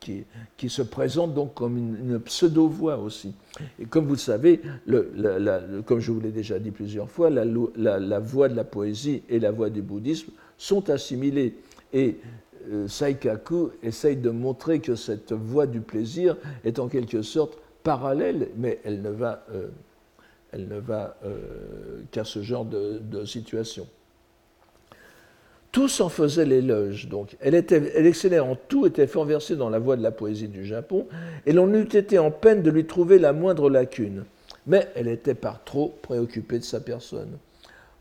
[0.00, 0.24] qui,
[0.56, 3.34] qui, se présente donc comme une, pseudo-voix aussi.
[3.80, 8.18] Et comme vous le savez, le, comme je vous l'ai déjà dit plusieurs fois, la,
[8.18, 11.54] voix de la poésie et la voix du bouddhisme sont assimilées.
[11.92, 12.45] Et euh,
[12.88, 18.80] Saikaku essaye de montrer que cette voie du plaisir est en quelque sorte parallèle, mais
[18.84, 19.68] elle ne va, euh,
[20.50, 23.86] elle ne va euh, qu'à ce genre de, situation.
[25.70, 27.36] Tous en faisaient l'éloge, donc.
[27.40, 30.48] Elle, était, elle excellait en tout, était fort versée dans la voie de la poésie
[30.48, 31.06] du Japon,
[31.46, 34.24] et l'on eût été en peine de lui trouver la moindre lacune.
[34.66, 37.38] Mais elle était par trop préoccupée de sa personne.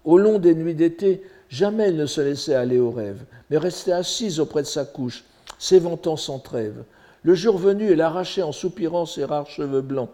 [0.04, 3.92] Au long des nuits d'été, Jamais elle ne se laissait aller au rêve, mais restait
[3.92, 5.24] assise auprès de sa couche,
[5.60, 6.84] s'éventant sans trêve.
[7.24, 10.10] Le jour venu, elle arrachait en soupirant ses rares cheveux blancs,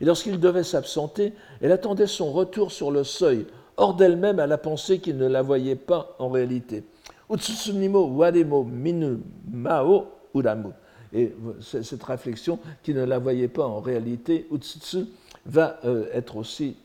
[0.00, 4.58] et lorsqu'il devait s'absenter, elle attendait son retour sur le seuil, hors d'elle-même à la
[4.58, 6.84] pensée qu'il ne la voyait pas en réalité.
[7.30, 9.18] Utsunimo waremo minu
[9.50, 10.70] mao uramu.
[11.12, 15.06] Et cette réflexion qui ne la voyait pas en réalité, Utsutsu,
[15.46, 16.76] va euh, être aussi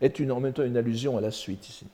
[0.00, 1.86] est une, en même temps une allusion à la suite ici.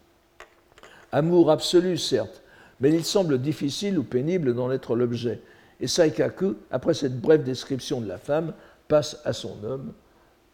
[1.12, 2.42] Amour absolu, certes,
[2.80, 5.40] mais il semble difficile ou pénible d'en être l'objet.
[5.80, 8.52] Et Saikaku, après cette brève description de la femme,
[8.88, 9.92] passe à son homme,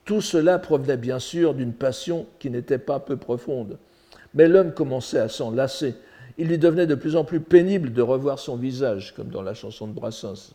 [0.05, 3.79] Tout cela provenait bien sûr d'une passion qui n'était pas peu profonde.
[4.35, 5.95] Mais l'homme commençait à s'en lasser.
[6.39, 9.55] Il lui devenait de plus en plus pénible de revoir son visage, comme dans la
[9.55, 10.55] chanson de Brassens.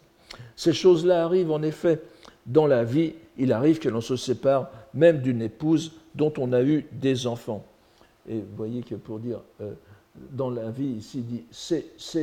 [0.56, 2.02] Ces choses-là arrivent en effet
[2.46, 3.14] dans la vie.
[3.38, 7.66] Il arrive que l'on se sépare même d'une épouse dont on a eu des enfants.
[8.28, 9.74] Et vous voyez que pour dire euh,
[10.32, 11.44] dans la vie, ici dit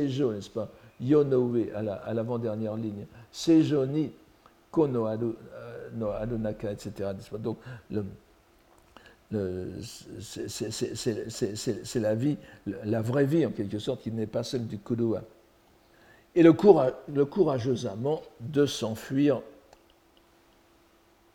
[0.07, 0.69] jaune, n'est-ce pas?
[1.01, 3.05] Yonowe à l'avant-dernière ligne.
[3.31, 4.11] C'est joni
[4.71, 7.11] kono euh, adonaka, etc.
[7.39, 7.57] Donc,
[11.81, 15.23] c'est la vie, la vraie vie en quelque sorte, qui n'est pas celle du Kudua.
[16.35, 16.53] Et le,
[17.13, 19.41] le courageux amant de s'enfuir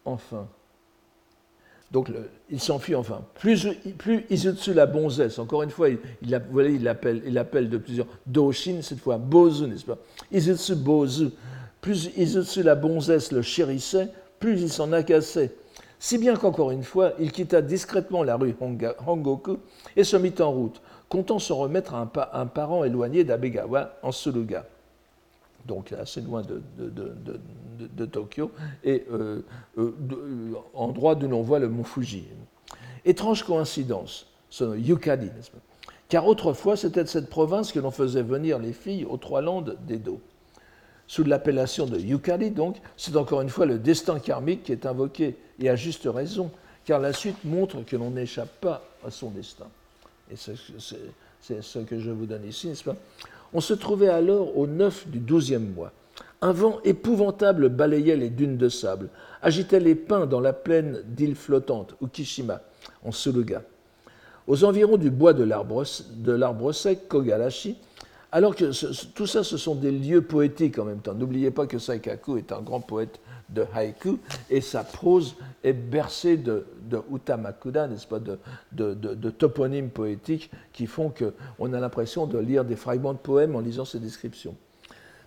[0.04, 0.46] enfin.
[1.90, 2.08] Donc
[2.48, 3.22] il s'enfuit enfin.
[3.34, 3.66] Plus,
[4.30, 9.66] Izutsu la bonzesse, encore une fois, il, il, l'appelle de plusieurs Doshin, cette fois Bozu,
[9.66, 9.98] n'est-ce pas?
[10.30, 11.30] Izutsu Bozu.
[11.80, 15.52] Plus Izutsu la bonzesse le chérissait, plus il s'en agaçait.
[15.98, 18.54] Si bien qu'encore une fois, il quitta discrètement la rue
[19.06, 19.58] Hongoku
[19.96, 24.64] et se mit en route, comptant se remettre à un, parent éloigné d'Abegawa en Suluga
[25.66, 28.50] donc assez loin de, Tokyo,
[28.84, 29.42] et euh,
[29.78, 32.24] euh, euh, endroit d'où l'on voit le mont Fuji.
[33.04, 35.30] Étrange coïncidence, ce Yukadi,
[36.08, 39.78] car autrefois c'était de cette province que l'on faisait venir les filles aux trois landes
[39.86, 40.20] d'Edo.
[41.06, 45.36] Sous l'appellation de Yukadi, donc, c'est encore une fois le destin karmique qui est invoqué,
[45.58, 46.50] et à juste raison,
[46.84, 49.66] car la suite montre que l'on n'échappe pas à son destin.
[50.30, 52.96] Et c'est ce que je vous donne ici, n'est-ce pas?
[53.52, 55.92] On se trouvait alors au neuf du douzième mois.
[56.42, 59.08] Un vent épouvantable balayait les dunes de sable,
[59.42, 62.60] agitait les pins dans la plaine d'îles flottantes, Ukishima,
[63.04, 63.62] en Suluga.
[64.46, 67.76] Aux environs du bois de l'arbre sec, Kogarashi,
[68.32, 68.70] alors que
[69.14, 71.14] tout ça, ce sont des lieux poétiques en même temps.
[71.14, 73.20] N'oubliez pas que Saikaku est un grand poète
[73.54, 78.38] de haïku, et sa prose est bercée de, de utamakuda, n'est-ce pas, de,
[78.72, 83.60] de, toponymes poétiques qui font qu'on a l'impression de lire des fragments de poèmes en
[83.60, 84.54] lisant ces descriptions.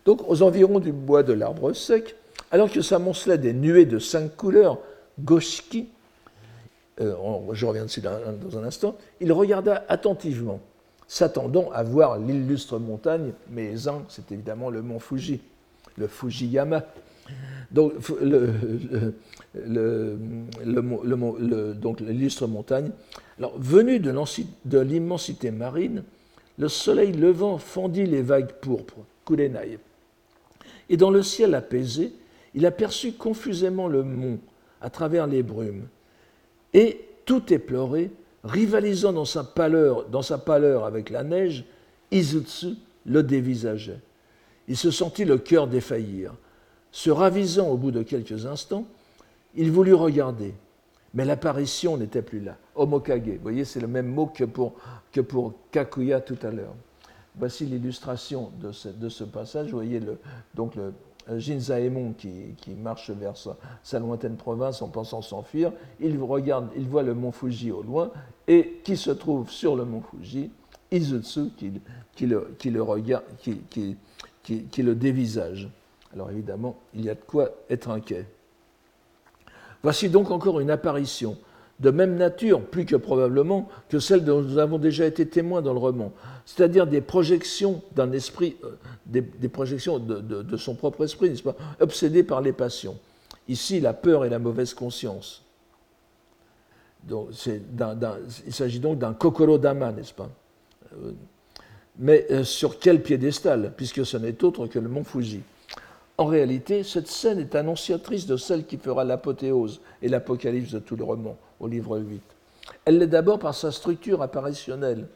[0.06, 2.16] Donc, aux environs du bois de l'arbre sec,
[2.52, 4.80] alors que s'amoncelait des nuées de cinq couleurs,
[5.20, 5.88] goshiki,
[7.02, 7.16] euh,
[7.54, 8.12] je reviens dessus dans,
[8.58, 10.60] un instant, il regarda attentivement,
[11.08, 13.74] s'attendant à voir l'illustre montagne, mais
[14.10, 15.42] c'est évidemment le mont Fuji,
[15.98, 16.84] le Fujiyama,
[17.72, 17.94] donc,
[22.02, 22.92] l'illustre montagne.
[23.38, 26.04] Alors, venu de l'immensité marine,
[26.58, 29.80] le soleil levant fendit les vagues pourpres, Kurenai.
[30.90, 32.12] Et dans le ciel apaisé,
[32.54, 34.38] il aperçut confusément le mont
[34.82, 35.88] à travers les brumes.
[36.74, 38.12] Et, tout éploré,
[38.44, 41.64] rivalisant dans sa pâleur, dans sa pâleur avec la neige,
[42.12, 44.00] Izutsu le dévisageait.
[44.68, 46.34] Il se sentit le cœur défaillir.
[46.94, 48.86] Se ravisant au bout de quelques instants,
[49.56, 50.54] il voulut regarder,
[51.16, 52.56] mais l'apparition n'était plus là.
[52.76, 54.74] Omokage, vous voyez, c'est le même mot que pour,
[55.12, 56.76] que pour Kakuya tout à l'heure.
[57.36, 59.72] Voici l'illustration de ce, de ce, passage.
[59.72, 60.20] Vous voyez le,
[60.54, 60.94] donc le
[61.40, 63.34] Jinzaemon qui, qui marche vers
[63.82, 65.72] sa, lointaine province en pensant s'enfuir.
[66.00, 68.12] Il regarde, il voit le mont Fuji au loin
[68.48, 70.52] et qui se trouve sur le mont Fuji
[70.92, 71.74] Izutsu qui,
[72.16, 73.98] qui, le, qui le, regarde, qui,
[74.44, 75.72] qui le dévisage.
[76.14, 78.26] Alors évidemment, il y a de quoi être inquiet.
[79.82, 81.38] Voici donc encore une apparition,
[81.80, 85.74] de même nature, plus que probablement, que celle dont nous avons déjà été témoins dans
[85.74, 86.14] le roman,
[86.46, 92.24] c'est-à-dire des projections d'un esprit, euh, des, projections de, son propre esprit, n'est-ce pas, obsédé
[92.24, 92.98] par les passions.
[93.48, 95.44] Ici, la peur et la mauvaise conscience.
[97.10, 100.30] Il s'agit donc d'un kokoro dama, n'est-ce pas
[100.94, 101.12] euh,
[101.98, 105.42] Mais euh, sur quel piédestal, puisque ce n'est autre que le mont Fuji
[106.18, 110.96] en réalité, cette scène est annonciatrice de celle qui fera l'apothéose et l'apocalypse de tout
[110.96, 112.22] le roman, au livre 8.
[112.86, 115.08] Elle l'est d'abord par sa structure apparitionnelle,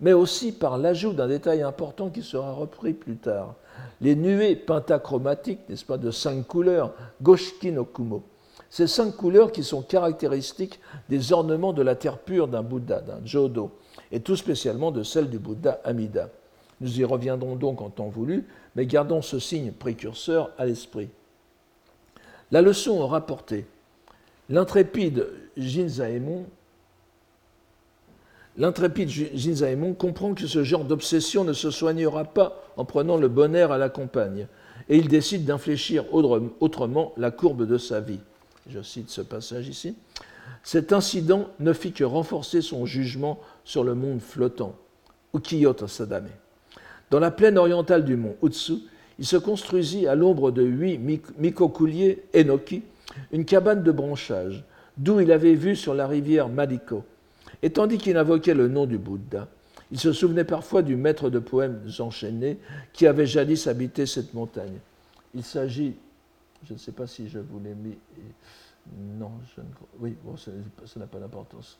[0.00, 3.54] mais aussi par l'ajout d'un détail important qui sera repris plus tard.
[4.00, 8.22] Les nuées pentachromatiques, n'est-ce pas, de cinq couleurs, Goshki no Kumo.
[8.70, 10.78] Ces cinq couleurs qui sont caractéristiques
[11.08, 13.72] des ornements de la terre pure d'un Bouddha, d'un Jodo,
[14.12, 16.28] et tout spécialement de celle du Bouddha Amida.
[16.80, 18.46] Nous y reviendrons donc en temps voulu,
[18.76, 21.08] mais gardons ce signe précurseur à l'esprit.
[22.50, 23.66] La leçon aura porté.
[24.48, 26.46] L'intrépide Jinzaemon
[29.94, 33.78] comprend que ce genre d'obsession ne se soignera pas en prenant le bon air à
[33.78, 34.48] la campagne,
[34.88, 38.18] et il décide d'infléchir autrement la courbe de sa vie.
[38.68, 39.94] Je cite ce passage ici.
[40.62, 44.74] Cet incident ne fit que renforcer son jugement sur le monde flottant,
[45.32, 46.28] Ukiyoto Sadame.
[47.10, 48.74] Dans la plaine orientale du mont Utsu,
[49.18, 50.98] il se construisit à l'ombre de huit
[51.38, 52.82] micocouliers enoki
[53.32, 54.64] une cabane de branchage,
[54.96, 57.04] d'où il avait vu sur la rivière Madiko.
[57.62, 59.48] Et tandis qu'il invoquait le nom du Bouddha,
[59.90, 62.58] il se souvenait parfois du maître de poèmes enchaînés
[62.92, 64.78] qui avait jadis habité cette montagne.
[65.34, 65.94] Il s'agit,
[66.66, 67.96] je ne sais pas si je vous l'ai mis,
[69.18, 69.66] non, je ne,
[69.98, 70.50] oui, bon, ça
[70.96, 71.78] n'a pas d'importance.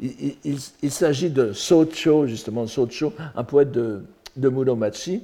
[0.00, 4.02] Il, s'agit de Socho, justement, Socho, un poète de,
[4.36, 5.22] de Muromachi,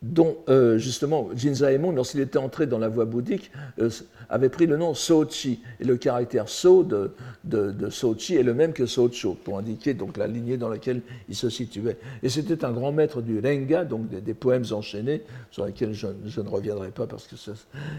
[0.00, 3.90] dont euh, justement Jinzaemon, lorsqu'il était entré dans la voie bouddhique, euh,
[4.28, 5.60] avait pris le nom Sochi.
[5.80, 7.12] Et le caractère So de,
[7.44, 11.34] de, Sochi est le même que Socho, pour indiquer donc la lignée dans laquelle il
[11.34, 11.96] se situait.
[12.22, 16.48] Et c'était un grand maître du Renga, donc des, poèmes enchaînés, sur lesquels je, ne
[16.48, 17.34] reviendrai pas, parce que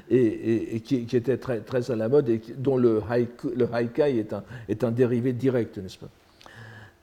[0.09, 5.77] et, qui, était très, à la mode, et dont le, un, est un dérivé direct,
[5.77, 6.09] n'est-ce pas?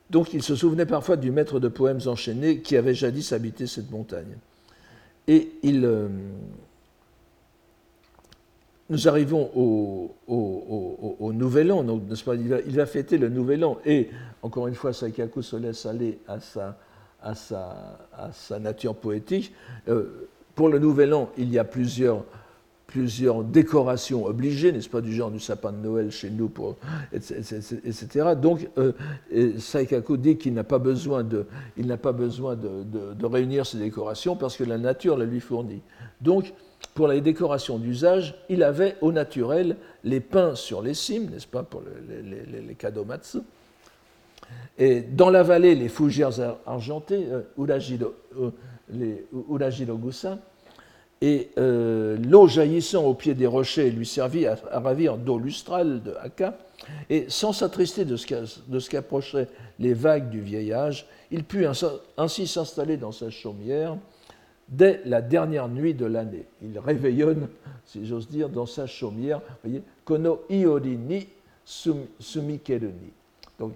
[0.09, 3.91] Donc il se souvenait parfois du maître de poèmes enchaînés qui avait jadis habité cette
[3.91, 4.37] montagne.
[5.29, 6.09] Et euh,
[8.89, 14.09] nous arrivons au, Nouvel An, donc, il, va, il, va, fêter le Nouvel An, et
[14.43, 19.53] encore une fois, Saikaku se laisse aller à sa nature poétique.
[19.89, 22.25] Euh, pour le Nouvel An, il y a plusieurs
[22.97, 26.77] plusieurs décorations obligées, n'est-ce pas, du genre du sapin de Noël chez nous, pour,
[27.13, 28.33] etc.
[28.41, 28.93] Donc, euh,
[29.59, 31.45] Saikaku dit qu'il n'a pas besoin, de,
[31.77, 35.83] il pas besoin de, réunir ces décorations parce que la nature la lui fournit.
[36.23, 36.55] Donc,
[36.95, 41.65] pour les décorations d'usage, il avait au naturel les pins sur les cimes, n'est-ce pas,
[41.65, 43.41] pour les, les, les, kadomatsu.
[44.79, 46.31] Et dans la vallée, les fougères
[46.67, 48.51] argentées, euh, euh,
[48.89, 50.39] les Urajirogusa,
[51.23, 56.15] et euh, l'eau jaillissant au pied des rochers lui servit à, ravir d'eau lustrale de
[56.21, 56.59] Haka,
[57.09, 59.49] et sans s'attrister de ce qu'approchaient
[59.79, 61.67] les vagues du vieil âge, il put
[62.17, 63.97] ainsi s'installer dans sa chaumière
[64.69, 66.45] dès la dernière nuit de l'année.
[66.63, 67.49] Il réveillonne,
[67.85, 71.27] si j'ose dire, dans sa chaumière, voyez, Kono Iori ni
[71.65, 73.11] Sumikeru ni.
[73.59, 73.73] Donc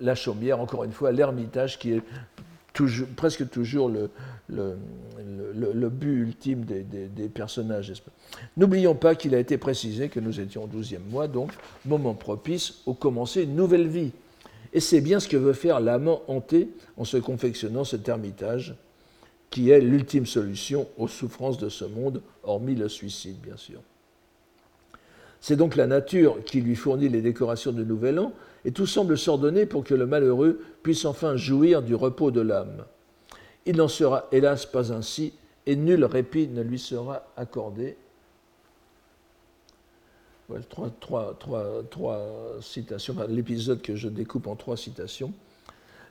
[0.00, 2.02] la chaumière, encore une fois, l'ermitage qui est
[3.16, 3.90] presque toujours
[4.48, 7.92] le, but ultime des, personnages.
[8.56, 11.52] N'oublions pas qu'il a été précisé que nous étions au douzième mois, donc
[11.84, 14.12] moment propice au commencer une nouvelle vie.
[14.72, 18.74] Et c'est bien ce que veut faire l'amant hanté en se confectionnant cet ermitage,
[19.50, 23.80] qui est l'ultime solution aux souffrances de ce monde, hormis le suicide, bien sûr.
[25.40, 28.32] C'est donc la nature qui lui fournit les décorations de Nouvel An,
[28.66, 32.84] et tout semble s'ordonner pour que le malheureux puisse enfin jouir du repos de l'âme.
[33.64, 35.32] Il n'en sera hélas pas ainsi,
[35.66, 37.96] et nul répit ne lui sera accordé.
[41.00, 41.36] Trois,
[42.60, 45.32] citations, l'épisode que je découpe en trois citations.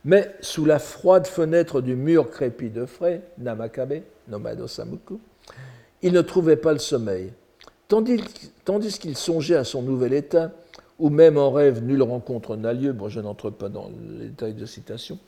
[0.05, 5.19] Mais sous la froide fenêtre du mur crépi de frais, Namakabe, Nomado Samuku,
[6.01, 7.33] il ne trouvait pas le sommeil.
[7.89, 10.51] Tandis qu'il songeait à son nouvel état,
[10.99, 13.89] ou même en rêve, nulle rencontre n'a lieu, bon, je n'entre pas dans
[14.19, 15.19] les détails de citation,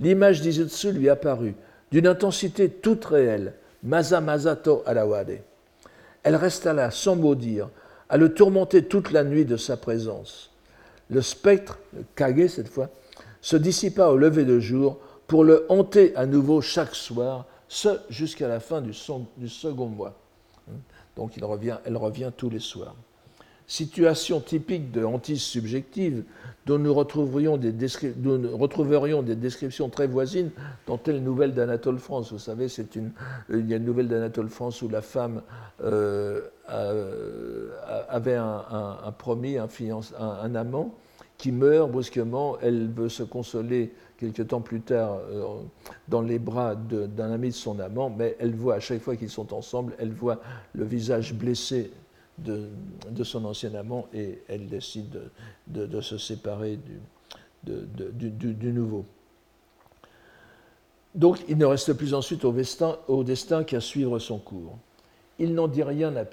[0.00, 1.54] l'image d'Izutsu lui apparut,
[1.90, 5.40] d'une intensité toute réelle, Masa Masato Alawade.
[6.22, 7.68] Elle resta là, sans mot dire,
[8.08, 10.50] à le tourmenter toute la nuit de sa présence.
[11.10, 12.88] Le spectre, le Kage cette fois,
[13.40, 18.48] se dissipa au lever de jour pour le hanter à nouveau chaque soir, ce jusqu'à
[18.48, 18.92] la fin du,
[19.36, 20.14] du second mois.
[21.16, 22.94] Donc il revient, elle revient tous les soirs
[23.66, 26.24] situation typique de hantise subjective
[26.66, 27.72] dont nous retrouverions des,
[29.34, 30.50] descriptions très voisines
[30.86, 32.32] dans telle nouvelle d'Anatole France.
[32.32, 33.10] Vous savez, c'est une,
[33.50, 35.42] il y a une nouvelle d'Anatole France où la femme
[35.82, 36.40] euh,
[38.08, 39.68] avait un, promis, un,
[40.18, 40.94] un, amant,
[41.36, 42.56] qui meurt brusquement.
[42.62, 45.44] Elle veut se consoler quelque temps plus tard euh,
[46.06, 49.30] dans les bras d'un ami de son amant, mais elle voit à chaque fois qu'ils
[49.30, 50.40] sont ensemble, elle voit
[50.74, 51.90] le visage blessé
[52.38, 52.70] de,
[53.24, 55.20] son ancien amant et elle décide
[55.66, 56.78] de, se séparer
[57.64, 59.04] du, nouveau.
[61.14, 62.52] Donc il ne reste plus ensuite au
[63.24, 64.78] destin, qu'à suivre son cours.
[65.38, 66.24] Il n'en dit, rien à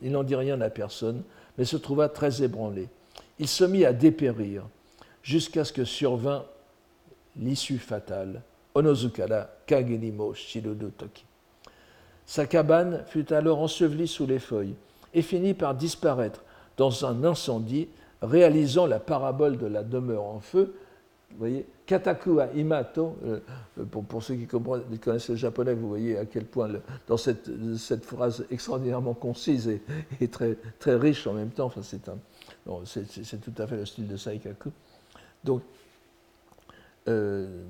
[0.00, 1.22] il n'en dit rien à personne,
[1.58, 2.88] mais se trouva très ébranlé.
[3.38, 4.64] Il se mit à dépérir
[5.22, 6.44] jusqu'à ce que survint
[7.36, 8.42] l'issue fatale,
[8.74, 11.24] Onozukara Kagenimo Shirudu Toki.
[12.24, 14.74] Sa cabane fut alors ensevelie sous les feuilles,
[15.16, 16.44] et finit par disparaître
[16.76, 17.88] dans un incendie,
[18.20, 20.74] réalisant la parabole de la demeure en feu.
[21.30, 23.40] Vous voyez, Katakua Imato, euh,
[23.90, 26.68] pour, pour, ceux qui, connaissent le japonais, vous voyez à quel point,
[27.08, 29.68] dans cette, cette, phrase extraordinairement concise
[30.20, 32.00] et, très, très riche en même temps, enfin, c'est,
[33.24, 34.70] c'est, tout à fait le style de Saikaku.
[37.08, 37.62] Euh,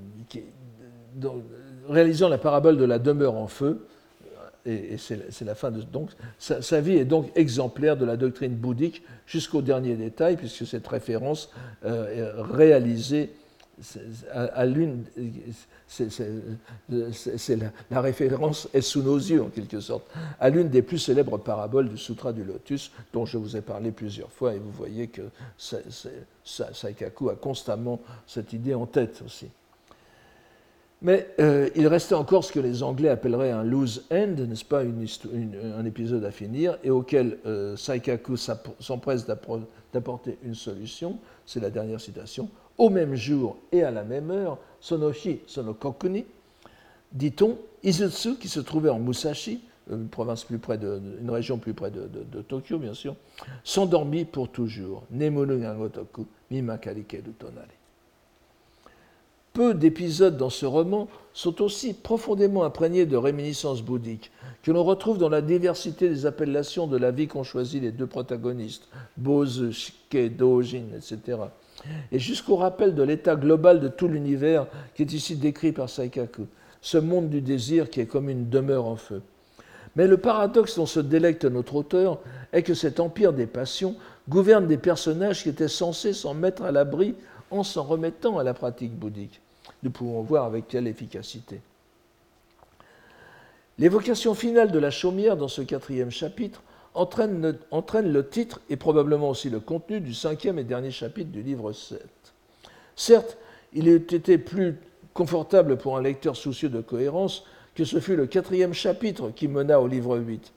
[1.14, 1.42] donc,
[1.88, 3.86] réalisant la parabole de la demeure en feu,
[4.66, 5.82] et, c'est la fin de.
[5.82, 10.86] Donc, sa, vie est donc exemplaire de la doctrine bouddhique jusqu'au dernier détail, puisque cette
[10.86, 11.50] référence
[11.84, 13.30] euh, est réalisée
[14.32, 15.04] à, l'une.
[15.86, 17.58] C'est
[17.90, 20.10] la, référence est sous nos yeux, en quelque sorte,
[20.40, 23.92] à l'une des plus célèbres paraboles du Sutra du Lotus, dont je vous ai parlé
[23.92, 25.22] plusieurs fois, et vous voyez que
[26.44, 29.48] Saikaku a constamment cette idée en tête aussi.
[31.02, 34.80] Mais euh, il restait encore ce que les Anglais appelleraient un loose end, n'est-ce pas,
[34.82, 41.18] un épisode à finir, et auquel euh, Saikaku s'empresse d'apporter une solution.
[41.44, 42.48] C'est la dernière citation.
[42.78, 46.24] Au même jour et à la même heure, Sonoshi Sonokokuni,
[47.12, 51.90] dit-on, Izutsu, qui se trouvait en Musashi, une, province plus près de, région plus près
[51.90, 53.16] de, Tokyo, bien sûr,
[53.64, 55.04] s'endormit pour toujours.
[55.10, 57.75] Nemunu Gangotoku, Mimakarike Tonare
[59.56, 64.30] peu d'épisodes dans ce roman sont aussi profondément imprégnés de réminiscences bouddhiques,
[64.62, 68.06] que l'on retrouve dans la diversité des appellations de la vie qu'ont choisi les deux
[68.06, 68.86] protagonistes,
[69.16, 71.38] Bose, Shike, Dojin, etc.
[72.12, 76.42] Et jusqu'au rappel de l'état global de tout l'univers qui est ici décrit par Saikaku,
[76.82, 79.22] ce monde du désir qui est comme une demeure en feu.
[79.94, 82.20] Mais le paradoxe dont se délecte notre auteur
[82.52, 83.96] est que cet empire des passions
[84.28, 87.14] gouverne des personnages qui étaient censés s'en mettre à l'abri
[87.50, 89.40] en s'en remettant à la pratique bouddhique.
[89.82, 91.60] Nous pouvons voir avec quelle efficacité.
[93.78, 96.62] L'évocation finale de la chaumière dans ce quatrième chapitre
[96.94, 101.72] entraîne le, titre et probablement aussi le contenu du cinquième et dernier chapitre du livre
[101.72, 102.02] 7.
[102.94, 103.36] Certes,
[103.74, 104.78] il eût été plus
[105.12, 109.80] confortable pour un lecteur soucieux de cohérence que ce fut le quatrième chapitre qui mena
[109.80, 110.52] au livre 8.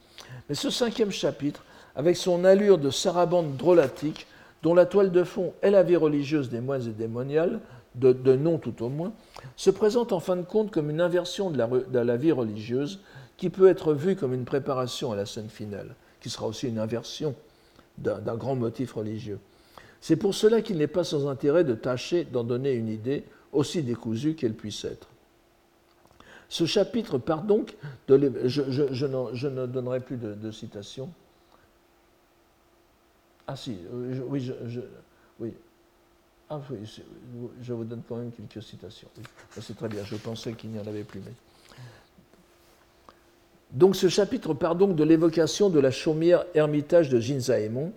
[0.47, 1.65] Mais ce cinquième chapitre,
[1.95, 4.25] avec son allure de sarabande drôlatique,
[4.63, 7.07] dont la toile de fond est la vie religieuse des moines et des
[7.99, 9.13] de, nom tout au moins,
[9.55, 12.99] se présente en fin de compte comme une inversion de la, vie religieuse
[13.37, 16.79] qui peut être vue comme une préparation à la scène finale, qui sera aussi une
[16.79, 17.35] inversion
[17.97, 19.39] d'un grand motif religieux.
[20.01, 23.83] C'est pour cela qu'il n'est pas sans intérêt de tâcher d'en donner une idée aussi
[23.83, 25.09] décousue qu'elle puisse être.
[26.47, 27.75] Ce chapitre part donc
[28.07, 28.31] de...
[28.45, 31.09] Je, je, ne donnerai plus de, de citations.
[33.45, 34.51] Ah si, euh, oui,
[35.39, 35.53] oui,
[36.49, 36.77] ah oui,
[37.61, 39.07] je vous donne quand même quelques citations.
[39.61, 41.21] C'est très bien, je pensais qu'il n'y en avait plus.
[43.71, 47.93] Donc ce chapitre part donc de l'évocation de la chaumière ermitage de Jinzaemon,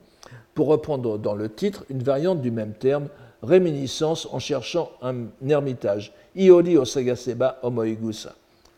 [0.54, 3.08] pour reprendre dans le titre une variante du même terme,
[3.42, 6.12] réminiscence en cherchant un ermitage.
[6.36, 8.34] Iori Osagaseba Omoigusa.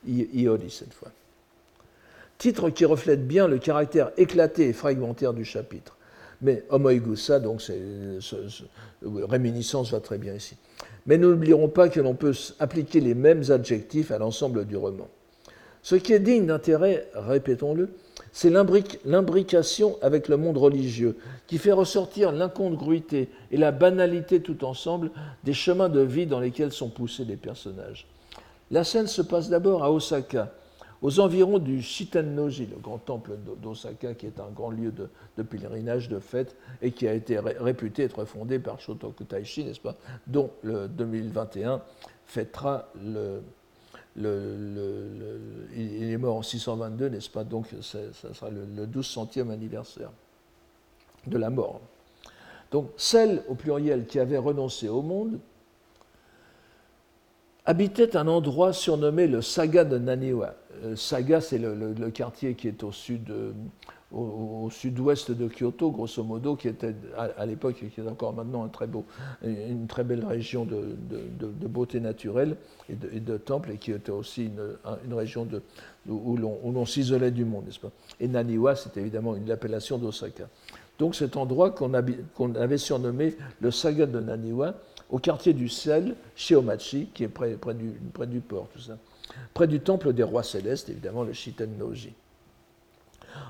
[0.07, 1.11] Iori cette fois.
[2.39, 5.97] Titre qui reflète bien le caractère éclaté et fragmentaire du chapitre.
[6.45, 7.81] Mais homoigusa, donc c'est,
[9.03, 10.57] réminiscence va très bien ici.
[11.07, 15.09] Mais n'oublierons pas que l'on peut appliquer les mêmes adjectifs à l'ensemble du roman.
[15.83, 17.89] Ce qui est digne d'intérêt, répétons-le,
[18.31, 21.17] c'est l'imbrication avec le monde religieux,
[21.47, 25.13] qui fait ressortir l'incongruité et la banalité tout ensemble
[25.45, 28.07] des chemins de vie dans lesquels sont poussés les personnages.
[28.71, 30.53] La scène se passe d'abord à Osaka,
[31.05, 33.33] aux environs du Shitennoji, le grand temple
[33.63, 38.05] d'Osaka, qui est un grand lieu de, pèlerinage, de fête, et qui a été réputé
[38.05, 39.97] être fondé par Shotoku Taishi, n'est-ce pas,
[40.27, 41.83] dont le 2021
[42.25, 43.43] fêtera le,
[45.77, 47.99] il est mort en 622, n'est-ce pas Donc, ça
[48.33, 50.11] sera le, le 12 centième anniversaire
[51.27, 51.83] de la mort.
[52.71, 55.39] Donc, celle, au pluriel, qui avait renoncé au monde,
[57.67, 60.55] habitait un endroit surnommé le Saga de Naniwa.
[60.83, 63.53] Euh, Saga, c'est le, quartier qui est au sud, euh,
[64.12, 68.68] au, sud-ouest de Kyoto, grosso modo, qui était à, l'époque et qui est encore maintenant
[69.43, 70.97] une très belle région de,
[71.66, 72.57] beauté naturelle
[72.89, 75.47] et de, temples, et qui était aussi une, région
[76.09, 77.91] où l'on s'isolait du monde, n'est-ce pas?
[78.20, 80.49] Et Naniwa, c'est évidemment une appellation d'Osaka.
[80.99, 84.75] Donc cet endroit qu'on avait surnommé le Saga de Naniwa,
[85.11, 88.97] au quartier du Sel, chez Omachi, qui est près, du, près du port, tout ça.
[89.55, 92.12] Près du temple des rois célestes, évidemment, le Shiten-no-ji.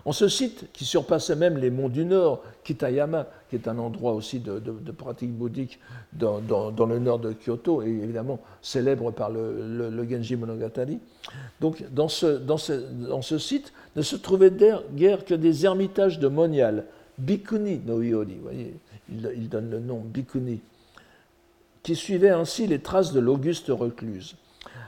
[0.04, 4.12] En ce site, qui surpassait même les monts du Nord, Kitayama, qui est un endroit
[4.12, 4.60] aussi de,
[4.92, 5.78] pratique bouddhique
[6.12, 11.00] dans, le nord de Kyoto, et évidemment célèbre par le, Genji Monogatari.
[11.60, 14.52] Donc, dans ce, site ne se trouvaient
[14.92, 16.84] guère que des ermitages de monial,
[17.18, 18.74] Bikuni no Iori, voyez,
[19.08, 20.60] il, il donne le nom Bikuni,
[21.82, 24.36] qui suivait ainsi les traces de l'auguste recluse.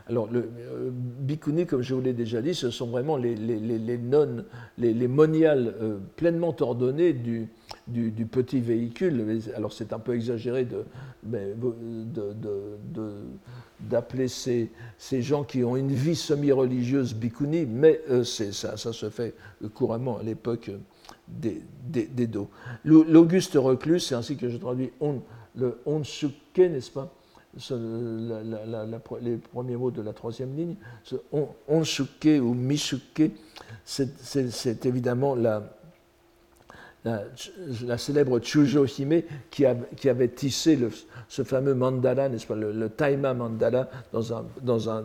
[0.09, 3.59] Alors, le euh, bikuni, comme je vous l'ai déjà dit, ce sont vraiment les, les,
[3.59, 4.45] les, nonnes,
[4.79, 7.49] les, moniales euh, pleinement ordonnées du,
[8.31, 9.41] petit véhicule.
[9.57, 10.69] Alors c'est un peu exagéré
[13.81, 19.11] d'appeler ces, ces, gens qui ont une vie semi-religieuse bikuni, mais euh, ça, ça, se
[19.11, 19.35] fait
[19.75, 20.71] couramment à l'époque
[21.27, 22.49] des, des, dos.
[22.85, 25.21] L'Auguste reclus, c'est ainsi que je traduis on,
[25.57, 27.13] le Onsuke, n'est-ce pas?
[29.21, 30.75] Les premiers mots de la troisième ligne,
[31.33, 33.31] on, Onsuke ou Mishuke,
[33.85, 35.63] c'est évidemment la,
[37.97, 40.79] célèbre Chujo Hime qui, avait tissé
[41.29, 45.05] ce fameux mandala, n'est-ce pas, le, Taima mandala, dans un,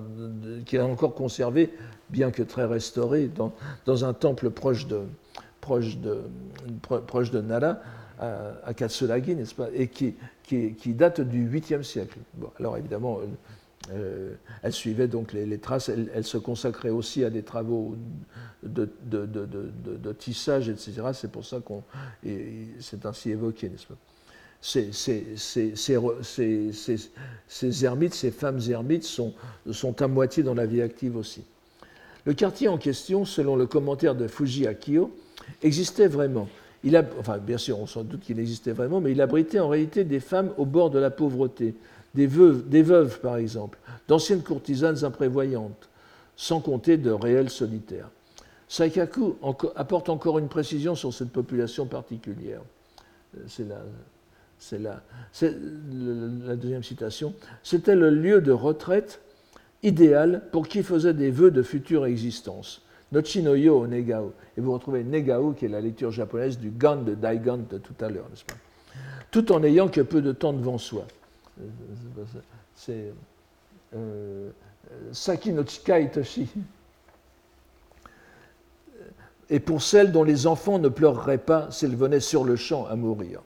[0.66, 1.74] qui est encore conservé,
[2.10, 3.30] bien que très restauré,
[3.86, 5.06] dans, un temple proche de
[7.42, 7.78] Nara,
[8.22, 12.20] à, Katsuragi, n'est-ce pas, et qui, qui, qui, date du 8e siècle.
[12.36, 13.20] Bon, alors évidemment,
[13.92, 17.96] euh, elle suivait donc les, traces, elle, se consacrait aussi à des travaux
[18.64, 21.02] de, de, de, de tissage, etc.
[21.14, 21.84] C'est pour ça qu'on
[22.80, 23.98] c'est ainsi évoqué, n'est-ce pas
[24.62, 25.74] ces, ces, ces,
[27.48, 29.34] ces, ermites, ces femmes ermites sont,
[29.72, 31.44] sont à moitié dans la vie active aussi.
[32.26, 35.12] Le quartier en question, selon le commentaire de Fuji Akio,
[35.64, 36.48] existait vraiment.
[36.84, 39.70] Il a, enfin, bien sûr, on s'en doute qu'il existait vraiment, mais il abritait en
[39.70, 41.76] réalité des femmes au bord de la pauvreté,
[42.16, 43.78] des veuves, des veuves par exemple,
[44.08, 45.90] d'anciennes courtisanes imprévoyantes,
[46.36, 48.10] sans compter de réels solitaires.
[48.68, 49.36] Saikaku
[49.76, 52.62] apporte encore une précision sur cette population particulière.
[53.48, 53.82] C'est la,
[54.58, 55.02] c'est la,
[55.42, 57.34] la, deuxième citation.
[57.64, 59.20] C'était le lieu de retraite
[59.84, 62.82] idéal pour qui faisait des vœux de future existence.
[63.12, 64.34] Nochi no yo negao.
[64.58, 67.96] Et vous retrouvez negao, qui est la lecture japonaise du gan de Daigan de tout
[68.00, 68.56] à l'heure, n'est-ce pas?
[69.32, 71.06] Tout en n'ayant que peu de temps devant soi.
[72.76, 73.14] C'est
[73.96, 74.50] euh,
[75.12, 76.50] Saki no Chikai Toshi.
[79.50, 82.96] Et pour celles dont les enfants ne pleureraient pas s'ils venaient sur le champ à
[82.96, 83.42] mourir.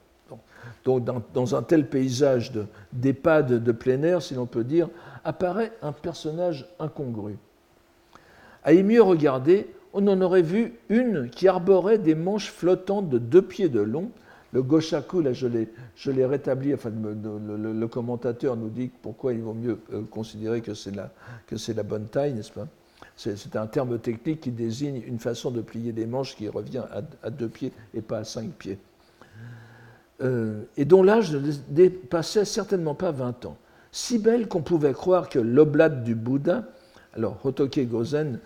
[0.84, 1.04] Donc,
[1.34, 2.52] dans, un tel paysage
[2.94, 4.88] d'EHPAD de, de plein air, si l'on peut dire,
[5.24, 7.38] apparaît un personnage incongru.
[8.66, 13.44] À mieux regarder, on en aurait vu une qui arborait des manches flottantes de deux
[13.44, 14.10] pieds de long,
[14.54, 19.80] le goshaku, là je l'ai rétabli, enfin le, commentateur nous dit pourquoi il vaut mieux
[19.94, 21.12] euh, considérer que c'est la,
[21.76, 22.68] la bonne taille, n'est-ce pas?
[23.18, 26.84] C'est un terme technique qui désigne une façon de plier des manches qui revient
[27.22, 28.78] à, deux pieds et pas à cinq pieds.
[30.22, 31.40] Euh, et dont l'âge ne
[31.70, 33.58] dépassait certainement pas 20 ans.
[33.92, 36.66] Si belle qu'on pouvait croire que l'oblate du Bouddha
[37.16, 38.40] alors, Hotoke Gozen,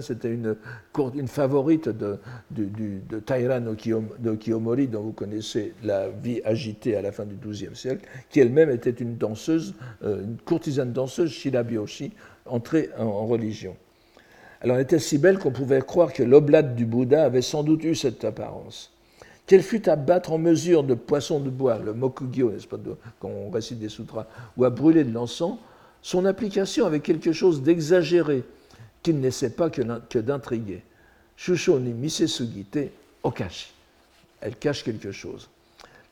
[0.00, 0.56] c'était une,
[1.26, 2.18] favorite de,
[2.50, 7.76] de Taira no, Kiyomori, dont vous connaissez la vie agitée à la fin du XIIe
[7.76, 12.12] siècle, qui elle-même était une danseuse, euh, une courtisane danseuse, Shirabyoshi,
[12.46, 13.76] entrée en, religion.
[14.62, 17.84] Alors, elle était si belle qu'on pouvait croire que l'oblate du Bouddha avait sans doute
[17.84, 18.95] eu cette apparence
[19.46, 22.78] qu'elle fût à battre en mesure de poisson de bois, le mokugyo, n'est-ce pas,
[23.20, 24.26] quand on récite des sutras,
[24.56, 25.58] ou à brûler de l'encens,
[26.02, 28.44] son application avait quelque chose d'exagéré,
[29.02, 30.82] qu'il n'essaie pas que d'intriguer.
[31.36, 32.90] Shusho ni misesugite
[33.22, 33.72] okashi.
[34.40, 35.48] Elle cache quelque chose.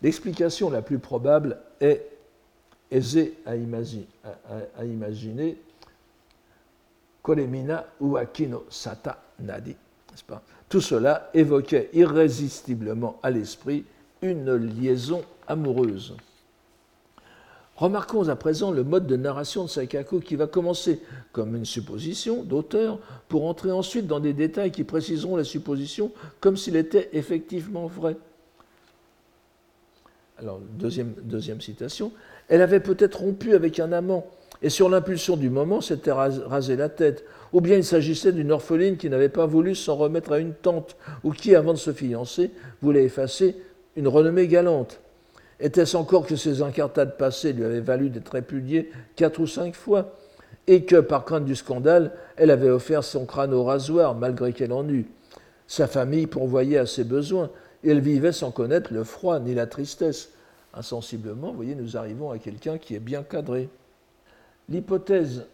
[0.02, 2.06] L'explication la plus probable est
[2.90, 4.84] aisée à imaginer, à,
[8.00, 10.42] uakino sata nadi, n'est-ce pas?
[10.68, 13.84] Tout cela évoquait irrésistiblement à l'esprit
[14.22, 16.14] une liaison amoureuse.
[17.76, 21.00] Remarquons à présent le mode de narration de Saikaku qui va commencer
[21.32, 26.56] comme une supposition d'auteur pour entrer ensuite dans des détails qui préciseront la supposition comme
[26.56, 28.16] s'il était effectivement vrai.
[30.78, 32.12] Deuxième, deuxième citation.
[32.48, 34.26] Elle avait peut-être rompu avec un amant
[34.62, 37.24] et sur l'impulsion du moment s'était rasé la tête
[37.54, 40.96] ou bien il s'agissait d'une orpheline qui n'avait pas voulu s'en remettre à une tante,
[41.22, 42.50] ou qui, avant de se fiancer,
[42.82, 43.56] voulait effacer
[43.94, 45.00] une renommée galante.
[45.60, 50.18] Était-ce encore que ses incartades passées lui avaient valu d'être répudiée quatre ou cinq fois,
[50.66, 54.72] et que, par crainte du scandale, elle avait offert son crâne au rasoir, malgré qu'elle
[54.72, 55.06] en eût?
[55.68, 57.50] Sa famille pourvoyait à ses besoins,
[57.84, 60.30] et elle vivait sans connaître le froid ni la tristesse.
[60.74, 63.68] Insensiblement, vous voyez, nous arrivons à quelqu'un qui est bien cadré.
[64.68, 65.46] L'hypothèse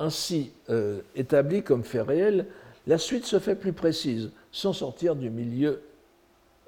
[0.00, 2.46] ainsi euh, établi comme fait réel,
[2.86, 5.82] la suite se fait plus précise, sans sortir du milieu,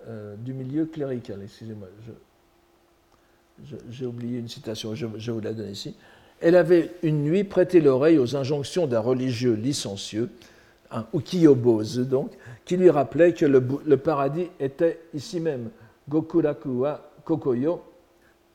[0.07, 1.41] euh, du milieu clérical.
[1.43, 1.89] Excusez-moi,
[3.91, 5.97] j'ai oublié une citation, je, vous la donne ici.
[6.41, 10.29] Elle avait une nuit prêté l'oreille aux injonctions d'un religieux licencieux,
[10.91, 12.33] un ukiyobose donc,
[12.65, 15.71] qui lui rappelait que le, le paradis était ici même,
[16.09, 17.83] Gokurakuwa Kokoyo,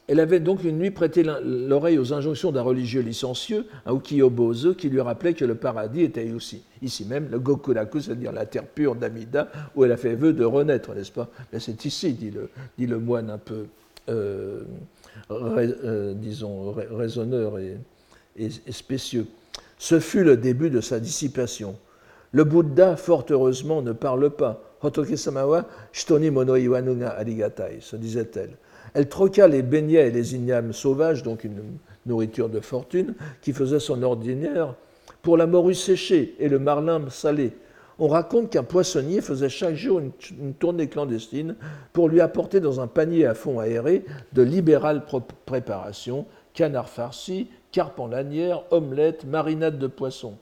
[0.08, 4.88] Elle avait donc une nuit prêté l'oreille aux injonctions d'un religieux licencieux, un Ukiyo-Bozo, qui
[4.88, 8.96] lui rappelait que le paradis était aussi, ici même, le Gokuraku, c'est-à-dire la terre pure
[8.96, 11.28] d'Amida, où elle a fait vœu de renaître, n'est-ce pas?
[11.52, 12.32] Mais c'est ici, dit
[12.88, 13.66] le, moine un peu,
[14.08, 14.62] euh,
[15.30, 17.78] euh, disons, raisonneur et,
[18.38, 19.26] et, spécieux.
[19.78, 21.76] Ce fut le début de sa dissipation.
[22.32, 24.64] Le Bouddha, fort heureusement, ne parle pas.
[24.82, 28.52] Hotoke Samawa, Shitoni mono iwanuga arigatai, se disait-elle.
[28.98, 31.62] Elle troqua les beignets et les ignames sauvages, donc une
[32.08, 34.74] nourriture de fortune, qui faisait son ordinaire,
[35.22, 37.52] pour la morue séchée et le marlin salé.
[38.00, 41.58] On raconte qu'un poissonnier faisait chaque jour une, tournée clandestine
[41.94, 45.04] pour lui apporter dans un panier à fond aéré de libérales
[45.46, 46.26] préparations,
[46.56, 50.40] canard farci, carpe en lanière, omelette, marinade de poisson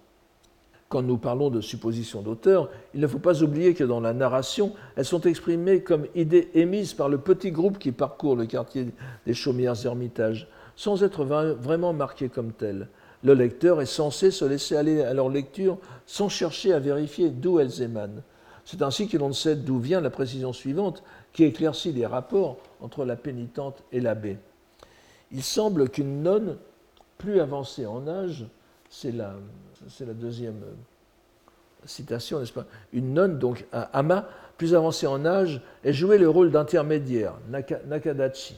[0.89, 4.73] quand nous parlons de suppositions d'auteur, il ne faut pas oublier que dans la narration,
[4.95, 8.87] elles sont exprimées comme idées émises par le petit groupe qui parcourt le quartier
[9.25, 12.87] des Chaumières Ermitages, sans être vraiment marquées comme telles.
[13.23, 17.59] Le lecteur est censé se laisser aller à leur lecture sans chercher à vérifier d'où
[17.59, 18.21] elles émanent.
[18.65, 23.05] C'est ainsi que l'on sait d'où vient la précision suivante qui éclaircit les rapports entre
[23.05, 24.37] la pénitente et l'abbé.
[25.31, 26.57] Il semble qu'une nonne,
[27.17, 28.45] plus avancée en âge,
[28.89, 29.35] c'est la,
[29.89, 32.65] c'est la deuxième euh, citation, n'est-ce pas?
[32.93, 34.27] Une nonne, donc un ama,
[34.57, 37.33] plus avancée en âge, elle jouait le rôle d'intermédiaire,
[37.87, 38.57] Nakadachi.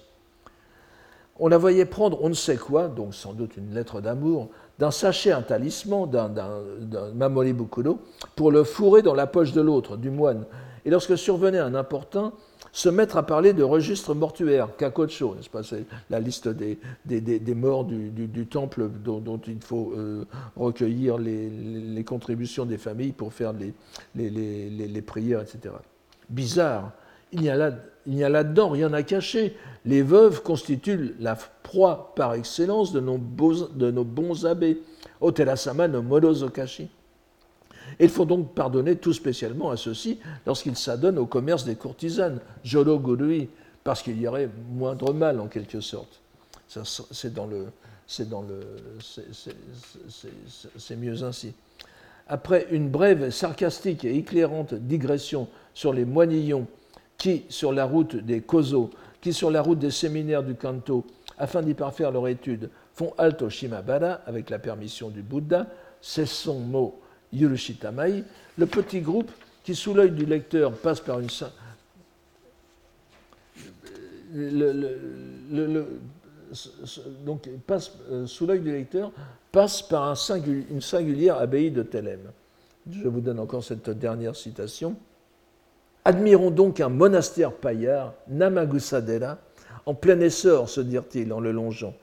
[1.40, 4.50] On la voyait prendre on ne sait quoi, donc sans doute une lettre d'amour,
[4.80, 8.00] d'un sachet, un talisman, d'un mamori bukuro,
[8.36, 10.46] pour le fourrer dans la poche de l'autre, du moine.
[10.88, 12.32] Et lorsque survenait un importun,
[12.72, 17.56] se mettre à parler de registres mortuaires, Kakocho, n'est-ce pas C'est la liste des, des,
[17.56, 20.24] morts du, temple dont, il faut euh,
[20.56, 23.74] recueillir les, contributions des familles pour faire les,
[24.16, 25.76] les prières, etc.
[26.30, 26.94] Bizarre.
[27.34, 27.72] Il n'y a là,
[28.06, 29.58] là-dedans rien à cacher.
[29.84, 34.82] Les veuves constituent la proie par excellence de nos, de nos bons abbés.
[35.20, 36.88] Oterasama no Morozokashi.
[38.00, 43.00] Il faut donc pardonner tout spécialement à ceux-ci lorsqu'ils s'adonnent au commerce des courtisanes, Jolo
[43.00, 43.50] Gurui,
[43.84, 46.22] parce qu'il y aurait moindre mal en quelque sorte.
[46.68, 47.32] C'est
[50.96, 51.54] mieux ainsi.
[52.28, 56.68] Après une brève, sarcastique et éclairante digression sur les moignillons
[57.18, 58.90] qui, sur la route des Kozo,
[59.22, 61.06] qui, sur la route des séminaires du Kanto,
[61.38, 65.68] afin d'y parfaire leur étude, font halte au Shimabara avec la permission du Bouddha,
[66.02, 67.00] c'est son mot
[67.34, 68.24] Yurushitamai,
[68.58, 69.32] le petit groupe
[69.64, 71.28] qui, sous l'œil du lecteur, passe par une.
[77.26, 79.12] donc, passe, euh, sous l'œil du lecteur,
[79.52, 80.16] passe par un
[80.70, 82.32] une singulière abbaye de Telem.
[82.90, 84.96] Je vous donne encore cette dernière citation.
[86.06, 89.38] Admirons donc un monastère paillard, Namagusadera,
[89.86, 91.94] en plein essor, se dirent-ils en le longeant.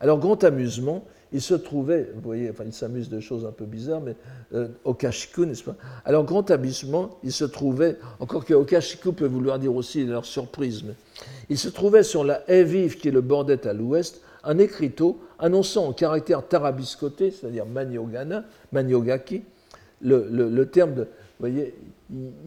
[0.00, 1.04] Alors, grand amusement,
[1.34, 4.14] il se trouvait, vous voyez, enfin, il s'amuse de choses un peu bizarres, mais
[4.54, 5.74] euh, au Kashiku, n'est-ce pas?
[6.04, 10.84] Alors, grand amusement, il se trouvait, encore que Okashiku peut vouloir dire aussi leur surprise,
[10.84, 10.94] mais
[11.50, 15.88] il se trouvait sur la haie vive qui le bordait à l'ouest, un écriteau annonçant
[15.88, 19.42] en caractère tarabiscoté, c'est-à-dire maniogana, maniogaki,
[20.02, 21.08] le, le, terme de, vous
[21.40, 21.74] voyez,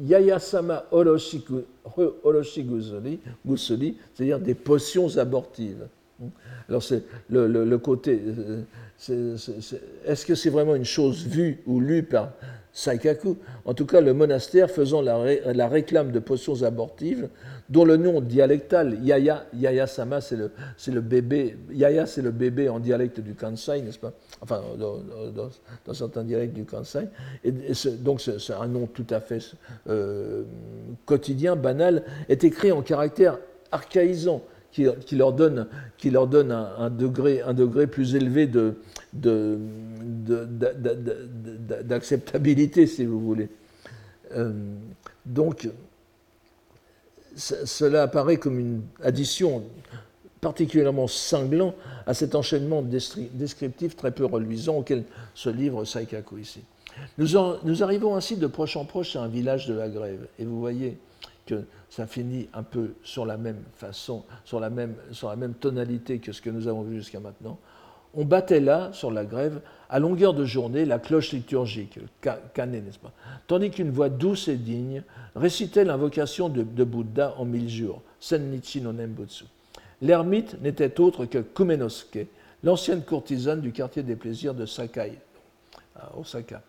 [0.05, 3.19] Yayasama Oroshigusuli,
[4.13, 5.87] c'est-à-dire des potions abortives.
[6.69, 8.21] Alors, c'est le, côté.
[9.09, 9.35] Euh,
[10.05, 12.31] est-ce que c'est vraiment une chose vue ou lue par
[12.73, 13.37] Saikaku?
[13.65, 17.29] En tout cas, le monastère faisant la, réclame de potions abortives,
[17.69, 20.51] dont le nom dialectal, Yaya, Yaya Sama, c'est le,
[20.87, 21.57] le, bébé.
[21.71, 24.13] Yaya, c'est le bébé en dialecte du Kansai, n'est-ce pas?
[24.41, 27.07] Enfin, dans, certains dialectes du Kansai.
[27.43, 27.53] Et,
[27.99, 29.39] donc, c'est un nom tout à fait
[29.87, 30.43] euh,
[31.05, 33.37] quotidien, banal, est écrit en caractère
[33.71, 34.41] archaïsant
[35.05, 35.67] qui, leur donne,
[35.97, 38.49] qui leur donne un, degré, un degré plus élevé
[41.83, 43.49] d'acceptabilité, si vous voulez.
[44.33, 44.51] Euh,
[45.25, 45.69] donc,
[47.35, 49.63] cela apparaît comme une addition
[50.41, 51.73] particulièrement cinglant
[52.05, 55.03] à cet enchaînement descriptif très peu reluisant auquel
[55.33, 56.61] se livre Saikaku ici.
[57.17, 57.27] Nous,
[57.63, 60.59] nous arrivons ainsi de proche en proche à un village de la grève, et vous
[60.59, 60.97] voyez
[61.45, 64.95] que ça finit un peu sur la même façon, sur la même,
[65.59, 67.57] tonalité que ce que nous avons vu jusqu'à maintenant.
[68.13, 72.83] On battait là, sur la grève, à longueur de journée, la cloche liturgique, le canet,
[72.83, 73.11] n'est-ce pas?
[73.47, 75.03] Tandis qu'une voix douce et digne
[75.35, 79.45] récitait l'invocation de, Bouddha en mille jours, Sennichi no Nembutsu.
[80.01, 82.27] L'ermite n'était autre que Kumenosuke,
[82.63, 85.13] l'ancienne courtisane du quartier des plaisirs de Sakai,
[85.95, 86.61] à Osaka.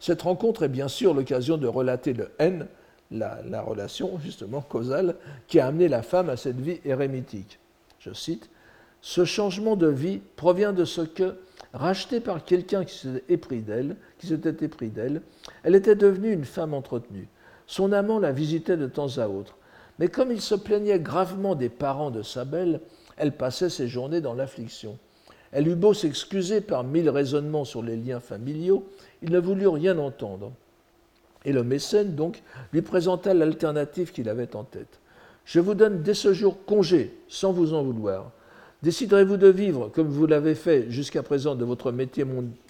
[0.00, 2.66] Cette rencontre est bien sûr l'occasion de relater le N
[3.10, 7.58] la, relation justement causale qui a amené la femme à cette vie érémitique.
[7.98, 8.50] Je cite
[9.00, 11.36] Ce changement de vie provient de ce que,
[11.72, 15.22] rachetée par quelqu'un qui s'était épris d'elle, qui s'était épris d'elle,
[15.62, 17.28] elle était devenue une femme entretenue.
[17.66, 19.56] Son amant la visitait de temps à autre.
[19.98, 22.80] Mais comme il se plaignait gravement des parents de sa belle,
[23.16, 24.98] elle passait ses journées dans l'affliction.
[25.50, 28.86] Elle eut beau s'excuser par mille raisonnements sur les liens familiaux,
[29.22, 30.52] il ne voulut rien entendre.
[31.44, 34.98] Et le mécène, donc, lui présenta l'alternative qu'il avait en tête.
[35.44, 38.30] Je vous donne dès ce jour congé, sans vous en vouloir.
[38.82, 42.24] Déciderez-vous de vivre comme vous l'avez fait jusqu'à présent de votre métier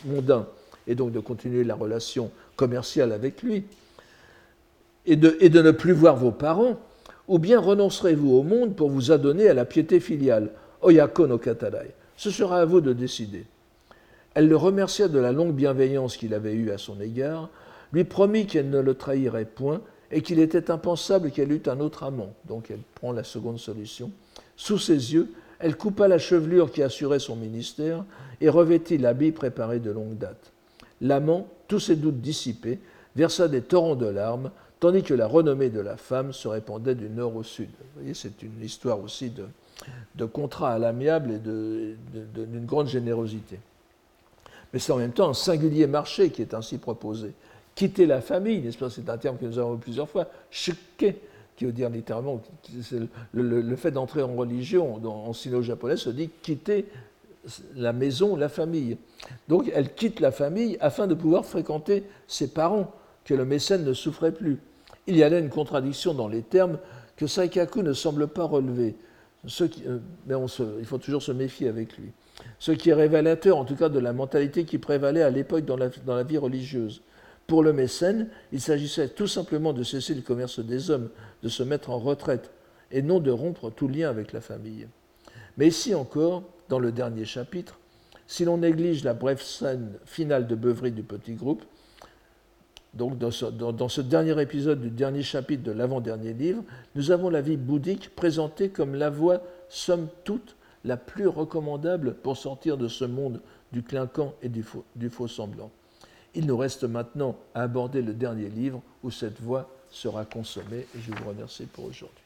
[0.06, 0.46] mondain,
[0.86, 3.64] et donc de continuer la relation commerciale avec lui,
[5.06, 6.78] et de, ne plus voir vos parents,
[7.26, 10.50] ou bien renoncerez-vous au monde pour vous adonner à la piété filiale,
[10.82, 11.94] oyako no katalai.
[12.16, 13.44] Ce sera à vous de décider.
[14.34, 17.48] Elle le remercia de la longue bienveillance qu'il avait eue à son égard,
[17.92, 19.80] lui promit qu'elle ne le trahirait point
[20.10, 22.32] et qu'il était impensable qu'elle eût un autre amant.
[22.46, 24.10] Donc elle prend la seconde solution.
[24.56, 28.04] Sous ses yeux, elle coupa la chevelure qui assurait son ministère
[28.40, 30.52] et revêtit l'habit préparé de longue date.
[31.00, 32.78] L'amant, tous ses doutes dissipés,
[33.16, 37.08] versa des torrents de larmes, tandis que la renommée de la femme se répandait du
[37.08, 37.68] nord au sud.
[37.68, 39.44] Vous voyez, c'est une histoire aussi de,
[40.14, 43.58] de contrat à l'amiable et d'une grande générosité.
[44.72, 47.32] Mais c'est en même temps un singulier marché qui est ainsi proposé.
[47.78, 48.90] Quitter la famille, n'est-ce pas?
[48.90, 50.26] C'est un terme que nous avons plusieurs fois.
[50.50, 51.14] Shike,
[51.54, 52.42] qui veut dire littéralement,
[53.32, 56.86] le, fait d'entrer en religion en sino-japonais se dit quitter
[57.76, 58.98] la maison, la famille.
[59.46, 62.92] Donc elle quitte la famille afin de pouvoir fréquenter ses parents,
[63.24, 64.58] que le mécène ne souffrait plus.
[65.06, 66.80] Il y a là une contradiction dans les termes
[67.14, 68.96] que Saikaku ne semble pas relever.
[69.60, 70.34] Euh, mais
[70.80, 72.10] il faut toujours se méfier avec lui.
[72.58, 75.76] Ce qui est révélateur, en tout cas, de la mentalité qui prévalait à l'époque dans
[75.76, 77.02] la vie religieuse.
[77.48, 81.08] Pour le mécène, il s'agissait tout simplement de cesser le commerce des hommes,
[81.42, 82.50] de se mettre en retraite,
[82.92, 84.86] et non de rompre tout lien avec la famille.
[85.56, 87.78] Mais ici encore, dans le dernier chapitre,
[88.26, 91.64] si l'on néglige la brève scène finale de beuverie du petit groupe,
[92.92, 96.62] donc dans ce, dernier épisode du dernier chapitre de l'avant-dernier livre,
[96.96, 99.40] nous avons la vie bouddhique présentée comme la voie,
[99.70, 103.40] somme toute, la plus recommandable pour sortir de ce monde
[103.72, 105.70] du clinquant et du faux, du faux semblant.
[106.34, 111.00] Il nous reste maintenant à aborder le dernier livre où cette voie sera consommée et
[111.00, 112.24] je vous remercie pour aujourd'hui.